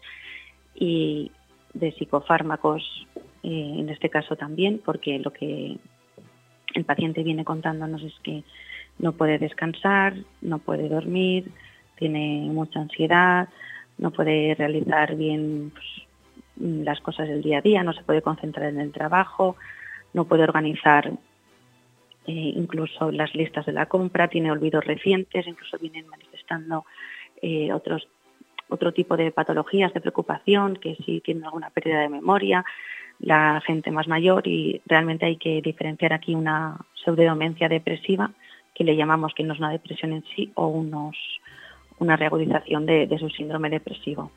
y 0.75 1.31
de 1.75 1.93
psicofármacos 1.93 3.07
en 3.43 3.89
este 3.89 4.09
caso 4.09 4.37
también, 4.37 4.81
porque 4.85 5.19
lo 5.19 5.33
que 5.33 5.77
el 6.75 6.85
paciente 6.85 7.23
viene 7.23 7.45
contándonos 7.45 8.03
es 8.03 8.15
que 8.23 8.45
no 8.99 9.13
puede 9.13 9.39
descansar, 9.39 10.15
no 10.41 10.59
puede 10.59 10.89
dormir, 10.89 11.51
tiene 11.97 12.49
mucha 12.53 12.81
ansiedad, 12.81 13.49
no 13.99 14.11
puede 14.11 14.55
realizar 14.55 15.17
bien 15.17 15.73
pues, 15.73 15.87
las 16.85 17.01
cosas 17.01 17.29
del 17.29 17.43
día 17.43 17.59
a 17.59 17.63
día, 17.63 17.83
no 17.83 17.93
se 17.93 18.05
puede 18.05 18.23
concentrar 18.23 18.69
en 18.69 18.81
el 18.81 18.93
trabajo, 18.93 19.57
no 20.15 20.25
puede 20.25 20.45
organizar 20.45 21.13
eh, 22.27 22.53
incluso 22.57 23.11
las 23.11 23.35
listas 23.35 23.67
de 23.67 23.73
la 23.73 23.87
compra, 23.87 24.29
tiene 24.29 24.51
olvidos 24.51 24.85
recientes, 24.85 25.47
incluso 25.47 25.79
vienen 25.79 26.07
manifestando 26.09 26.85
eh, 27.41 27.73
otros 27.73 28.09
otro 28.69 28.93
tipo 28.93 29.17
de 29.17 29.31
patologías 29.33 29.93
de 29.93 30.01
preocupación, 30.01 30.77
que 30.77 30.97
si 31.05 31.21
tienen 31.21 31.45
alguna 31.45 31.69
pérdida 31.69 32.01
de 32.01 32.09
memoria, 32.09 32.65
la 33.19 33.63
gente 33.65 33.91
más 33.91 34.09
mayor 34.09 34.47
y 34.49 34.81
realmente 34.87 35.27
hay 35.27 35.37
que 35.37 35.63
diferenciar 35.63 36.13
aquí 36.13 36.35
una 36.35 36.79
pseudodemencia 36.95 37.69
depresiva, 37.69 38.33
que 38.75 38.85
le 38.85 38.97
llamamos 38.97 39.35
que 39.35 39.45
no 39.45 39.53
es 39.53 39.61
una 39.61 39.71
depresión 39.71 40.13
en 40.13 40.25
sí, 40.35 40.51
o 40.55 40.67
unos, 40.67 41.17
una 41.99 42.17
reagudización 42.17 42.87
de, 42.87 43.17
su 43.19 43.29
síndrome 43.31 43.71
depresivo. 43.71 44.33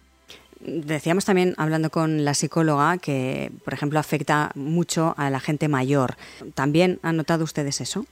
Decíamos 0.59 1.25
también, 1.25 1.53
hablando 1.57 1.89
con 1.89 2.25
la 2.25 2.33
psicóloga, 2.33 2.97
que, 2.97 3.51
por 3.63 3.73
ejemplo, 3.73 3.99
afecta 3.99 4.51
mucho 4.55 5.13
a 5.17 5.29
la 5.29 5.39
gente 5.39 5.67
mayor. 5.67 6.15
¿También 6.55 6.99
han 7.03 7.17
notado 7.17 7.43
ustedes 7.43 7.81
eso? 7.81 8.05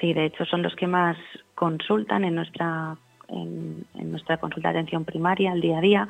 Sí, 0.00 0.12
de 0.12 0.26
hecho 0.26 0.44
son 0.44 0.62
los 0.62 0.74
que 0.74 0.86
más 0.86 1.16
consultan 1.54 2.24
en 2.24 2.34
nuestra, 2.34 2.96
en, 3.28 3.84
nuestra 3.94 4.38
consulta 4.38 4.72
de 4.72 4.78
atención 4.78 5.04
primaria, 5.04 5.52
el 5.52 5.60
día 5.60 5.78
a 5.78 5.80
día. 5.80 6.08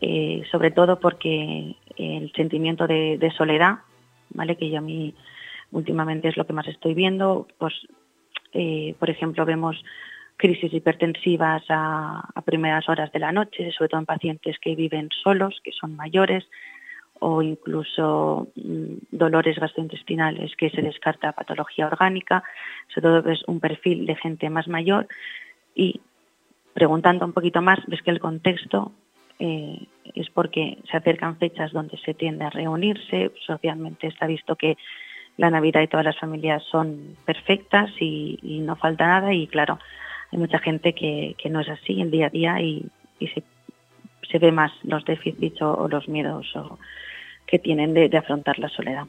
Eh, 0.00 0.44
sobre 0.50 0.70
todo 0.70 1.00
porque 1.00 1.74
el 1.96 2.32
sentimiento 2.36 2.86
de, 2.86 3.32
soledad, 3.36 3.78
¿vale? 4.30 4.56
que 4.56 4.70
yo 4.70 4.78
a 4.78 4.82
mí 4.82 5.14
últimamente 5.72 6.28
es 6.28 6.36
lo 6.36 6.46
que 6.46 6.52
más 6.52 6.68
estoy 6.68 6.94
viendo, 6.94 7.48
pues 7.58 7.74
eh, 8.52 8.94
por 8.98 9.10
ejemplo 9.10 9.44
vemos 9.44 9.76
crisis 10.38 10.72
hipertensivas 10.72 11.62
a, 11.68 12.24
primeras 12.46 12.88
horas 12.88 13.12
de 13.12 13.18
la 13.18 13.32
noche, 13.32 13.70
sobre 13.72 13.90
todo 13.90 14.00
en 14.00 14.06
pacientes 14.06 14.58
que 14.58 14.74
viven 14.74 15.10
solos, 15.22 15.60
que 15.62 15.72
son 15.72 15.94
mayores, 15.96 16.46
o 17.20 17.42
incluso 17.42 18.48
mm, 18.54 18.94
dolores 19.10 19.58
gastrointestinales 19.58 20.56
que 20.56 20.70
se 20.70 20.80
descarta 20.80 21.32
patología 21.32 21.86
orgánica, 21.86 22.42
sobre 22.94 23.08
todo 23.08 23.30
es 23.30 23.42
un 23.46 23.60
perfil 23.60 24.06
de 24.06 24.14
gente 24.16 24.48
más 24.48 24.68
mayor 24.68 25.08
y 25.74 26.00
preguntando 26.72 27.26
un 27.26 27.32
poquito 27.32 27.60
más, 27.60 27.80
ves 27.86 28.02
que 28.02 28.12
el 28.12 28.20
contexto 28.20 28.92
eh, 29.40 29.86
es 30.14 30.30
porque 30.30 30.78
se 30.90 30.96
acercan 30.96 31.38
fechas 31.38 31.72
donde 31.72 31.98
se 31.98 32.14
tiende 32.14 32.44
a 32.44 32.50
reunirse. 32.50 33.32
Socialmente 33.46 34.06
está 34.06 34.26
visto 34.26 34.56
que 34.56 34.76
la 35.36 35.50
Navidad 35.50 35.82
y 35.82 35.88
todas 35.88 36.04
las 36.04 36.18
familias 36.18 36.62
son 36.70 37.16
perfectas 37.24 37.90
y, 38.00 38.60
no 38.62 38.76
falta 38.76 39.06
nada 39.06 39.32
y 39.32 39.46
claro, 39.46 39.78
hay 40.30 40.38
mucha 40.38 40.58
gente 40.58 40.94
que, 40.94 41.34
no 41.50 41.60
es 41.60 41.68
así 41.68 42.00
el 42.00 42.10
día 42.10 42.26
a 42.26 42.30
día 42.30 42.60
y, 42.60 42.88
se, 43.20 44.38
ve 44.38 44.52
más 44.52 44.72
los 44.82 45.04
déficits 45.04 45.60
o, 45.62 45.88
los 45.88 46.08
miedos 46.08 46.52
que 47.46 47.58
tienen 47.58 47.94
de 47.94 48.16
afrontar 48.16 48.58
la 48.58 48.68
soledad. 48.68 49.06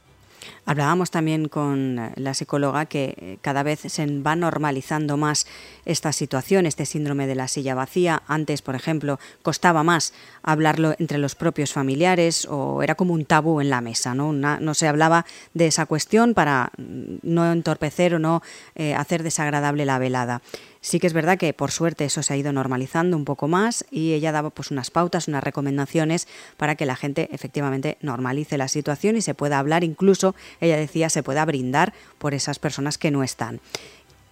Hablábamos 0.66 1.12
también 1.12 1.48
con 1.48 2.00
la 2.16 2.34
psicóloga 2.34 2.86
que 2.86 3.16
eh, 3.18 3.38
cada 3.42 3.64
vez 3.64 3.80
se 3.80 4.06
va 4.22 4.36
normalizando 4.36 5.18
más 5.18 5.48
esta 5.86 6.12
situación, 6.12 6.66
este 6.66 6.86
síndrome 6.86 7.28
de 7.28 7.36
la 7.36 7.48
silla 7.48 7.76
vacía. 7.76 8.22
Antes, 8.28 8.62
por 8.62 8.76
ejemplo, 8.76 9.20
costaba 9.42 9.84
más 9.84 10.14
hablarlo 10.44 10.94
entre 11.00 11.18
los 11.18 11.36
propios 11.36 11.74
familiares 11.74 12.48
o 12.50 12.84
era 12.84 12.96
como 12.96 13.14
un 13.14 13.26
tabú 13.26 13.62
en 13.62 13.70
la 13.70 13.82
mesa, 13.82 14.14
¿no? 14.14 14.32
no 14.34 14.74
se 14.74 14.88
hablaba 14.88 15.26
de 15.54 15.68
esa 15.68 15.86
cuestión 15.86 16.34
para 16.34 16.72
mm, 16.78 17.18
no 17.24 17.52
entorpecer 17.52 18.16
o 18.16 18.20
no 18.20 18.42
eh, 18.76 18.94
hacer 18.94 19.24
desagradable 19.24 19.86
la 19.86 20.00
velada. 20.00 20.42
Sí 20.82 21.00
que 21.00 21.08
es 21.08 21.14
verdad 21.14 21.38
que 21.38 21.54
por 21.54 21.72
suerte 21.72 22.06
eso 22.06 22.24
se 22.24 22.34
ha 22.34 22.38
ido 22.38 22.54
normalizando 22.54 23.18
un 23.18 23.26
poco 23.26 23.48
más 23.50 23.86
y 23.92 24.14
ella 24.14 24.32
daba 24.32 24.50
pues 24.50 24.72
unas 24.72 24.92
pautas, 24.92 25.28
unas 25.28 25.44
recomendaciones 25.44 26.28
para 26.56 26.76
que 26.76 26.86
la 26.86 26.96
gente 26.96 27.28
efectivamente 27.34 27.98
normalice 28.02 28.58
la 28.58 28.70
situación 28.70 29.18
y 29.18 29.22
se 29.22 29.34
pueda 29.34 29.60
hablar, 29.60 29.84
incluso 29.84 30.36
ella 30.62 30.78
decía 30.78 31.10
se 31.10 31.22
pueda 31.22 31.44
brindar 31.44 31.94
por 32.18 32.34
esas 32.34 32.60
personas 32.60 32.98
que 32.98 33.12
no 33.12 33.24
están. 33.24 33.60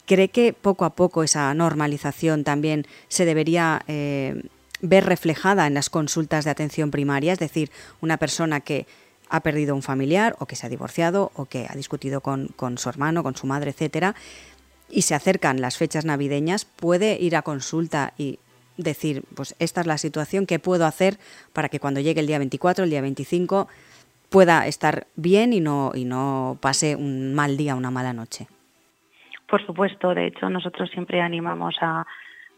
¿Cree 0.05 0.29
que 0.29 0.53
poco 0.53 0.85
a 0.85 0.95
poco 0.95 1.23
esa 1.23 1.53
normalización 1.53 2.45
también 2.45 2.87
se 3.09 3.25
debería 3.25 3.83
eh, 3.89 4.41
ver 4.79 5.05
reflejada 5.05 5.67
en 5.67 5.73
las 5.73 5.89
consultas 5.89 6.45
de 6.45 6.51
atención 6.51 6.91
primaria? 6.91 7.33
Es 7.33 7.39
decir, 7.39 7.71
una 7.99 8.15
persona 8.15 8.61
que 8.61 8.87
ha 9.29 9.41
perdido 9.41 9.75
un 9.75 9.81
familiar 9.81 10.37
o 10.39 10.45
que 10.45 10.55
se 10.55 10.65
ha 10.65 10.69
divorciado 10.69 11.33
o 11.35 11.43
que 11.43 11.67
ha 11.69 11.75
discutido 11.75 12.21
con, 12.21 12.47
con 12.55 12.77
su 12.77 12.87
hermano, 12.87 13.21
con 13.21 13.35
su 13.35 13.47
madre, 13.47 13.71
etcétera, 13.71 14.15
y 14.89 15.03
se 15.03 15.15
acercan 15.15 15.61
las 15.61 15.77
fechas 15.77 16.05
navideñas, 16.05 16.65
puede 16.65 17.17
ir 17.19 17.35
a 17.35 17.41
consulta 17.41 18.13
y 18.17 18.39
decir, 18.77 19.23
pues 19.35 19.55
esta 19.59 19.81
es 19.81 19.87
la 19.87 19.97
situación, 19.97 20.45
¿qué 20.45 20.59
puedo 20.59 20.85
hacer 20.85 21.17
para 21.53 21.69
que 21.69 21.79
cuando 21.79 21.99
llegue 21.99 22.21
el 22.21 22.27
día 22.27 22.37
24, 22.37 22.83
el 22.83 22.89
día 22.89 23.01
25, 23.01 23.67
pueda 24.29 24.67
estar 24.67 25.07
bien 25.15 25.53
y 25.53 25.59
no, 25.59 25.91
y 25.95 26.05
no 26.05 26.57
pase 26.61 26.95
un 26.95 27.33
mal 27.33 27.57
día, 27.57 27.75
una 27.75 27.91
mala 27.91 28.13
noche? 28.13 28.47
Por 29.47 29.65
supuesto, 29.65 30.13
de 30.13 30.27
hecho 30.27 30.49
nosotros 30.49 30.89
siempre 30.91 31.21
animamos 31.21 31.75
a 31.81 32.05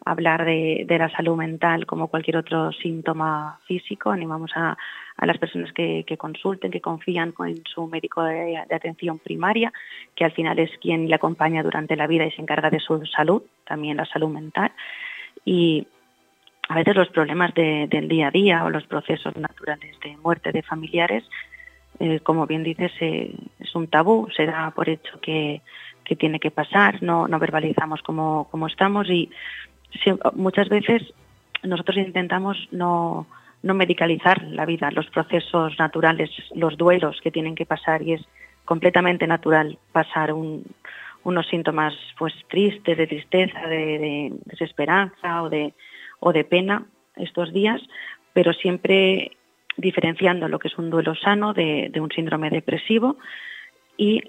hablar 0.05 0.45
de, 0.45 0.85
de 0.87 0.97
la 0.97 1.09
salud 1.09 1.35
mental 1.35 1.85
como 1.85 2.07
cualquier 2.07 2.37
otro 2.37 2.71
síntoma 2.71 3.59
físico, 3.67 4.11
animamos 4.11 4.51
a, 4.55 4.77
a 5.19 5.25
las 5.25 5.37
personas 5.37 5.73
que, 5.73 6.05
consulten, 6.17 6.71
que 6.71 6.79
confían 6.79 7.33
en 7.45 7.61
su 7.65 7.87
médico 7.87 8.23
de, 8.23 8.57
atención 8.57 9.19
primaria, 9.19 9.71
que 10.15 10.23
al 10.23 10.31
final 10.31 10.57
es 10.59 10.71
quien 10.79 11.09
le 11.09 11.15
acompaña 11.15 11.61
durante 11.61 11.97
la 11.97 12.07
vida 12.07 12.25
y 12.25 12.31
se 12.31 12.41
encarga 12.41 12.69
de 12.69 12.79
su 12.79 13.05
salud, 13.05 13.43
también 13.65 13.97
la 13.97 14.05
salud 14.05 14.29
mental. 14.29 14.71
Y 15.43 15.85
a 16.69 16.75
veces 16.75 16.95
los 16.95 17.09
problemas 17.09 17.53
del 17.53 18.07
día 18.07 18.27
a 18.27 18.31
día 18.31 18.63
o 18.63 18.69
los 18.69 18.85
procesos 18.87 19.35
naturales 19.35 19.99
de 19.99 20.15
muerte 20.17 20.53
de 20.53 20.63
familiares, 20.63 21.25
eh, 21.99 22.21
como 22.21 22.47
bien 22.47 22.63
dices, 22.63 22.93
eh, 23.01 23.35
es 23.59 23.75
un 23.75 23.87
tabú, 23.87 24.29
se 24.35 24.45
da 24.45 24.71
por 24.71 24.87
hecho 24.87 25.19
que, 25.19 25.61
tiene 26.17 26.39
que 26.39 26.49
pasar, 26.49 27.03
no, 27.03 27.27
no 27.27 27.37
verbalizamos 27.37 28.01
cómo, 28.01 28.47
cómo 28.49 28.65
estamos 28.65 29.07
y 29.11 29.29
muchas 30.33 30.67
veces 30.67 31.03
nosotros 31.61 31.97
intentamos 31.97 32.57
no, 32.71 33.27
no 33.61 33.73
medicalizar 33.73 34.43
la 34.43 34.65
vida, 34.65 34.89
los 34.91 35.07
procesos 35.07 35.77
naturales, 35.77 36.29
los 36.55 36.77
duelos 36.77 37.19
que 37.21 37.31
tienen 37.31 37.55
que 37.55 37.65
pasar 37.65 38.01
y 38.01 38.13
es 38.13 38.21
completamente 38.65 39.27
natural 39.27 39.77
pasar 39.91 40.33
unos 40.33 41.47
síntomas 41.47 41.93
pues 42.17 42.33
tristes, 42.49 42.97
de 42.97 43.07
tristeza, 43.07 43.67
de, 43.67 44.31
desesperanza 44.45 45.43
o 45.43 45.49
de, 45.49 45.73
o 46.19 46.31
de 46.31 46.43
pena 46.43 46.85
estos 47.15 47.51
días, 47.51 47.81
pero 48.33 48.53
siempre 48.53 49.37
diferenciando 49.79 50.47
lo 50.47 50.59
que 50.59 50.67
es 50.67 50.77
un 50.77 50.89
duelo 50.89 51.15
sano 51.15 51.53
de, 51.53 51.91
un 51.99 52.11
síndrome 52.11 52.49
depresivo 52.49 53.17
y 53.97 54.21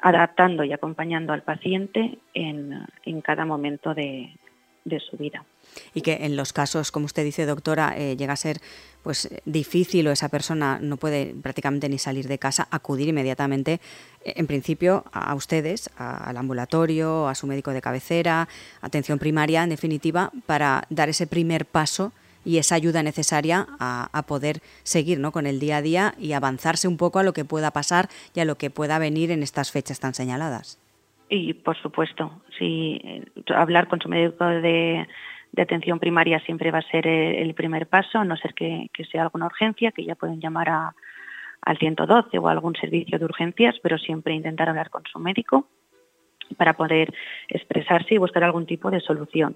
adaptando 0.00 0.64
y 0.64 0.72
acompañando 0.72 1.32
al 1.32 1.42
paciente 1.42 2.18
en, 2.34 2.86
cada 3.22 3.44
momento 3.44 3.94
de, 3.94 4.34
su 5.08 5.16
vida. 5.16 5.44
Y 5.94 6.02
que 6.02 6.18
en 6.22 6.36
los 6.36 6.52
casos, 6.52 6.90
como 6.90 7.06
usted 7.06 7.24
dice, 7.24 7.46
doctora, 7.46 7.94
eh, 7.96 8.16
llega 8.16 8.32
a 8.32 8.36
ser 8.36 8.60
pues 9.02 9.28
difícil 9.44 10.08
o 10.08 10.12
esa 10.12 10.30
persona 10.30 10.78
no 10.80 10.96
puede 10.96 11.34
prácticamente 11.42 11.88
ni 11.90 11.98
salir 11.98 12.26
de 12.26 12.38
casa, 12.38 12.66
acudir 12.70 13.08
inmediatamente, 13.08 13.80
eh, 14.24 14.32
en 14.36 14.46
principio, 14.46 15.04
a 15.12 15.34
ustedes, 15.34 15.90
al 15.96 16.36
ambulatorio, 16.36 17.28
a 17.28 17.34
su 17.34 17.46
médico 17.46 17.72
de 17.72 17.82
cabecera, 17.82 18.48
atención 18.80 19.18
primaria, 19.18 19.62
en 19.62 19.70
definitiva, 19.70 20.30
para 20.46 20.84
dar 20.88 21.08
ese 21.10 21.26
primer 21.26 21.66
paso 21.66 22.12
y 22.44 22.58
esa 22.58 22.74
ayuda 22.74 23.02
necesaria 23.02 23.66
a, 23.78 24.22
poder 24.26 24.60
seguir 24.82 25.18
¿no? 25.18 25.32
con 25.32 25.46
el 25.46 25.60
día 25.60 25.78
a 25.78 25.82
día 25.82 26.14
y 26.18 26.32
avanzarse 26.32 26.88
un 26.88 26.96
poco 26.96 27.18
a 27.18 27.22
lo 27.22 27.32
que 27.32 27.44
pueda 27.44 27.70
pasar 27.70 28.08
y 28.34 28.40
a 28.40 28.44
lo 28.44 28.56
que 28.56 28.70
pueda 28.70 28.98
venir 28.98 29.30
en 29.30 29.42
estas 29.42 29.72
fechas 29.72 30.00
tan 30.00 30.14
señaladas. 30.14 30.78
Y 31.28 31.54
por 31.54 31.76
supuesto, 31.80 32.42
sí, 32.58 33.00
eh, 33.02 33.24
hablar 33.54 33.88
con 33.88 34.00
su 34.00 34.08
médico 34.08 34.44
de, 34.44 35.06
atención 35.62 35.98
primaria 35.98 36.40
siempre 36.40 36.70
va 36.70 36.78
a 36.78 36.90
ser 36.90 37.06
el, 37.06 37.54
primer 37.54 37.86
paso, 37.86 38.18
a 38.18 38.24
no 38.24 38.36
ser 38.36 38.54
que, 38.54 38.88
sea 39.10 39.22
alguna 39.22 39.46
urgencia, 39.46 39.92
que 39.92 40.04
ya 40.04 40.14
pueden 40.14 40.40
llamar 40.40 40.68
a, 40.68 40.94
al 41.62 41.78
112 41.78 42.38
o 42.38 42.48
a 42.48 42.52
algún 42.52 42.74
servicio 42.74 43.18
de 43.18 43.24
urgencias, 43.24 43.76
pero 43.82 43.98
siempre 43.98 44.34
intentar 44.34 44.68
hablar 44.68 44.90
con 44.90 45.02
su 45.10 45.18
médico 45.18 45.66
para 46.56 46.74
poder 46.74 47.12
expresarse 47.48 48.14
y 48.14 48.18
buscar 48.18 48.44
algún 48.44 48.66
tipo 48.66 48.90
de 48.90 49.00
solución. 49.00 49.54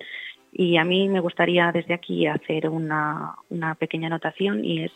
Y 0.52 0.76
a 0.76 0.84
mí 0.84 1.08
me 1.08 1.20
gustaría 1.20 1.70
desde 1.72 1.94
aquí 1.94 2.26
hacer 2.26 2.68
una, 2.68 3.36
pequeña 3.78 4.06
anotación 4.06 4.64
y 4.64 4.84
es 4.84 4.92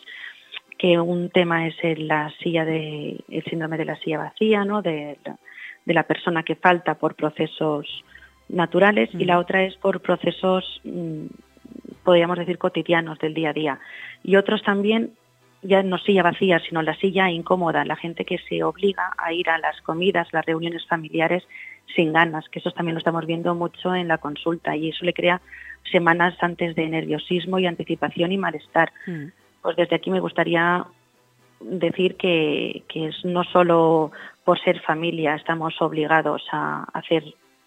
que 0.77 0.99
un 0.99 1.29
tema 1.29 1.67
es 1.67 1.75
la 1.99 2.31
silla 2.41 2.65
de, 2.65 3.23
el 3.29 3.43
síndrome 3.43 3.77
de 3.77 3.85
la 3.85 3.95
silla 3.97 4.17
vacía, 4.17 4.65
¿no? 4.65 4.81
de, 4.81 5.17
la 5.85 6.03
persona 6.03 6.43
que 6.43 6.55
falta 6.55 6.95
por 6.95 7.15
procesos 7.15 7.85
naturales 8.53 9.09
y 9.13 9.25
la 9.25 9.35
mm. 9.35 9.39
otra 9.39 9.63
es 9.63 9.75
por 9.75 9.99
procesos, 10.01 10.81
mm, 10.83 11.25
podríamos 12.03 12.37
decir, 12.37 12.57
cotidianos 12.57 13.19
del 13.19 13.33
día 13.33 13.49
a 13.49 13.53
día. 13.53 13.79
Y 14.23 14.35
otros 14.35 14.63
también, 14.63 15.11
ya 15.61 15.81
no 15.81 15.97
silla 15.97 16.23
vacía, 16.23 16.59
sino 16.59 16.81
la 16.81 16.95
silla 16.95 17.29
incómoda, 17.29 17.85
la 17.85 17.95
gente 17.95 18.25
que 18.25 18.37
se 18.37 18.63
obliga 18.63 19.13
a 19.17 19.33
ir 19.33 19.49
a 19.49 19.57
las 19.57 19.81
comidas, 19.81 20.27
las 20.31 20.45
reuniones 20.45 20.85
familiares 20.85 21.43
sin 21.95 22.13
ganas, 22.13 22.47
que 22.49 22.59
eso 22.59 22.71
también 22.71 22.95
lo 22.95 22.99
estamos 22.99 23.25
viendo 23.25 23.55
mucho 23.55 23.95
en 23.95 24.07
la 24.07 24.17
consulta 24.17 24.75
y 24.75 24.89
eso 24.89 25.05
le 25.05 25.13
crea 25.13 25.41
semanas 25.91 26.35
antes 26.41 26.75
de 26.75 26.87
nerviosismo 26.87 27.59
y 27.59 27.65
anticipación 27.65 28.31
y 28.31 28.37
malestar. 28.37 28.91
Mm. 29.07 29.27
Pues 29.61 29.75
desde 29.77 29.95
aquí 29.95 30.09
me 30.11 30.19
gustaría 30.19 30.85
decir 31.61 32.15
que, 32.15 32.83
que 32.89 33.07
es 33.07 33.23
no 33.23 33.43
solo 33.45 34.11
por 34.43 34.59
ser 34.59 34.81
familia 34.81 35.35
estamos 35.35 35.81
obligados 35.81 36.43
a 36.51 36.85
hacer 36.93 37.23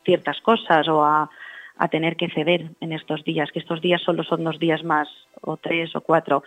ciertas 0.06 0.40
cosas 0.40 0.88
o 0.88 1.04
a, 1.04 1.28
a 1.76 1.88
tener 1.88 2.16
que 2.16 2.30
ceder 2.30 2.70
en 2.80 2.92
estos 2.92 3.22
días, 3.24 3.50
que 3.52 3.58
estos 3.58 3.82
días 3.82 4.00
solo 4.00 4.24
son 4.24 4.42
dos 4.44 4.58
días 4.58 4.82
más 4.82 5.08
o 5.42 5.58
tres 5.58 5.94
o 5.94 6.00
cuatro, 6.00 6.42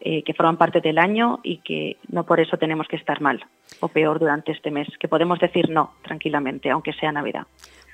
eh, 0.00 0.24
que 0.24 0.34
forman 0.34 0.56
parte 0.56 0.80
del 0.80 0.98
año 0.98 1.38
y 1.44 1.58
que 1.58 1.98
no 2.08 2.24
por 2.24 2.40
eso 2.40 2.56
tenemos 2.56 2.88
que 2.88 2.96
estar 2.96 3.20
mal 3.20 3.44
o 3.80 3.88
peor 3.88 4.18
durante 4.18 4.50
este 4.50 4.70
mes, 4.70 4.88
que 4.98 5.08
podemos 5.08 5.38
decir 5.38 5.70
no 5.70 5.94
tranquilamente, 6.02 6.70
aunque 6.70 6.92
sea 6.92 7.12
Navidad. 7.12 7.46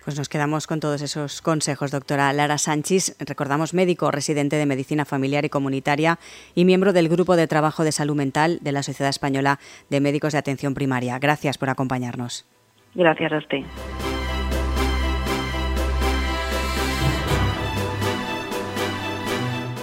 Pues 0.03 0.17
nos 0.17 0.31
quedamos 0.31 0.67
con 0.67 0.81
todos 0.81 1.03
esos 1.03 1.43
consejos, 1.43 1.91
doctora 1.91 2.33
Lara 2.33 2.57
Sánchez. 2.57 3.17
Recordamos 3.21 3.75
médico 3.75 4.11
residente 4.11 4.57
de 4.57 4.65
Medicina 4.65 5.05
Familiar 5.05 5.45
y 5.45 5.51
Comunitaria 5.51 6.19
y 6.55 6.65
miembro 6.65 6.95
del 6.95 7.11
Grupo 7.11 7.37
de 7.37 7.47
Trabajo 7.47 7.85
de 7.85 7.93
Salud 7.93 8.17
Mental 8.17 8.61
de 8.63 8.73
la 8.73 8.83
Sociedad 8.83 9.11
Española 9.11 9.59
de 9.91 10.01
Médicos 10.01 10.33
de 10.33 10.39
Atención 10.39 10.73
Primaria. 10.73 11.19
Gracias 11.19 11.59
por 11.59 11.69
acompañarnos. 11.69 12.47
Gracias 12.95 13.31
a 13.31 13.39
usted. 13.39 13.61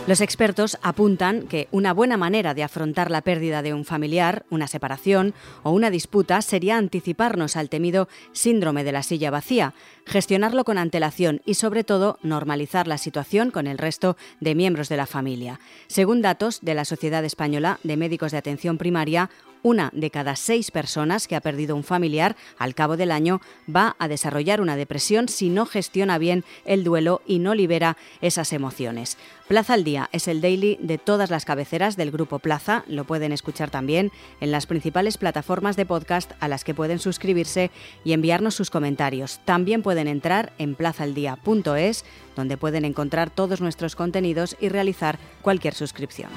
Los 0.08 0.22
expertos 0.22 0.78
apuntan 0.84 1.50
que 1.50 1.68
una 1.72 1.94
buena 1.94 2.16
manera 2.16 2.54
de 2.54 2.64
afrontar 2.64 3.12
la 3.12 3.20
pérdida 3.22 3.62
de 3.62 3.74
un 3.74 3.84
familiar, 3.84 4.46
una 4.50 4.68
separación 4.68 5.34
o 5.64 5.72
una 5.72 5.90
disputa 5.90 6.42
sería 6.42 6.78
anticiparnos 6.78 7.58
al 7.58 7.68
temido 7.68 8.08
síndrome 8.32 8.86
de 8.86 8.94
la 8.94 9.04
silla 9.04 9.32
vacía, 9.32 9.74
gestionarlo 10.06 10.64
con 10.64 10.78
antelación 10.78 11.42
y 11.46 11.56
sobre 11.56 11.84
todo 11.84 12.20
normalizar 12.24 12.88
la 12.88 12.98
situación 12.98 13.52
con 13.52 13.68
el 13.68 13.78
resto 13.78 14.16
de 14.40 14.56
miembros 14.56 14.88
de 14.88 14.96
la 14.96 15.08
familia. 15.08 15.60
Según 15.88 16.22
datos 16.22 16.62
de 16.62 16.74
la 16.74 16.86
Sociedad 16.86 17.26
Española 17.26 17.82
de 17.84 17.98
Médicos 17.98 18.32
de 18.32 18.38
Atención 18.38 18.78
Primaria, 18.78 19.30
una 19.64 19.90
de 19.94 20.12
cada 20.12 20.36
seis 20.36 20.72
personas 20.72 21.28
que 21.28 21.36
ha 21.36 21.42
perdido 21.42 21.76
un 21.76 21.84
familiar 21.84 22.36
al 22.58 22.76
cabo 22.76 22.98
del 22.98 23.12
año 23.12 23.42
va 23.74 23.96
a 24.00 24.08
desarrollar 24.08 24.62
una 24.62 24.76
depresión 24.76 25.28
si 25.30 25.50
no 25.50 25.66
gestiona 25.66 26.18
bien 26.18 26.44
el 26.66 26.84
duelo 26.84 27.22
y 27.26 27.40
no 27.40 27.56
libera 27.56 27.98
esas 28.22 28.54
emociones. 28.54 29.18
Plaza 29.48 29.76
al 29.76 29.86
Día 29.86 30.10
es 30.12 30.28
el 30.28 30.42
daily 30.42 30.78
de 30.82 30.98
todas 30.98 31.30
las 31.30 31.46
cabeceras 31.46 31.96
del 31.96 32.12
Grupo 32.12 32.40
Plaza. 32.40 32.84
Lo 32.88 33.06
pueden 33.06 33.32
escuchar 33.32 33.70
también 33.70 34.12
en 34.42 34.52
las 34.52 34.66
principales 34.66 35.18
plataformas 35.18 35.78
de 35.78 35.86
podcast 35.86 36.34
a 36.42 36.50
las 36.50 36.66
que 36.66 36.74
pueden 36.74 37.00
suscribirse 37.00 37.72
y 38.04 38.12
enviarnos 38.12 38.56
sus 38.56 38.70
comentarios. 38.70 39.40
También 39.46 39.84
pueden 39.84 40.08
entrar 40.08 40.52
en 40.58 40.76
plazaldía.es, 40.76 42.04
donde 42.36 42.58
pueden 42.58 42.84
encontrar 42.84 43.30
todos 43.30 43.62
nuestros 43.62 43.96
contenidos 43.96 44.58
y 44.60 44.68
realizar 44.68 45.18
cualquier 45.42 45.74
suscripción. 45.74 46.30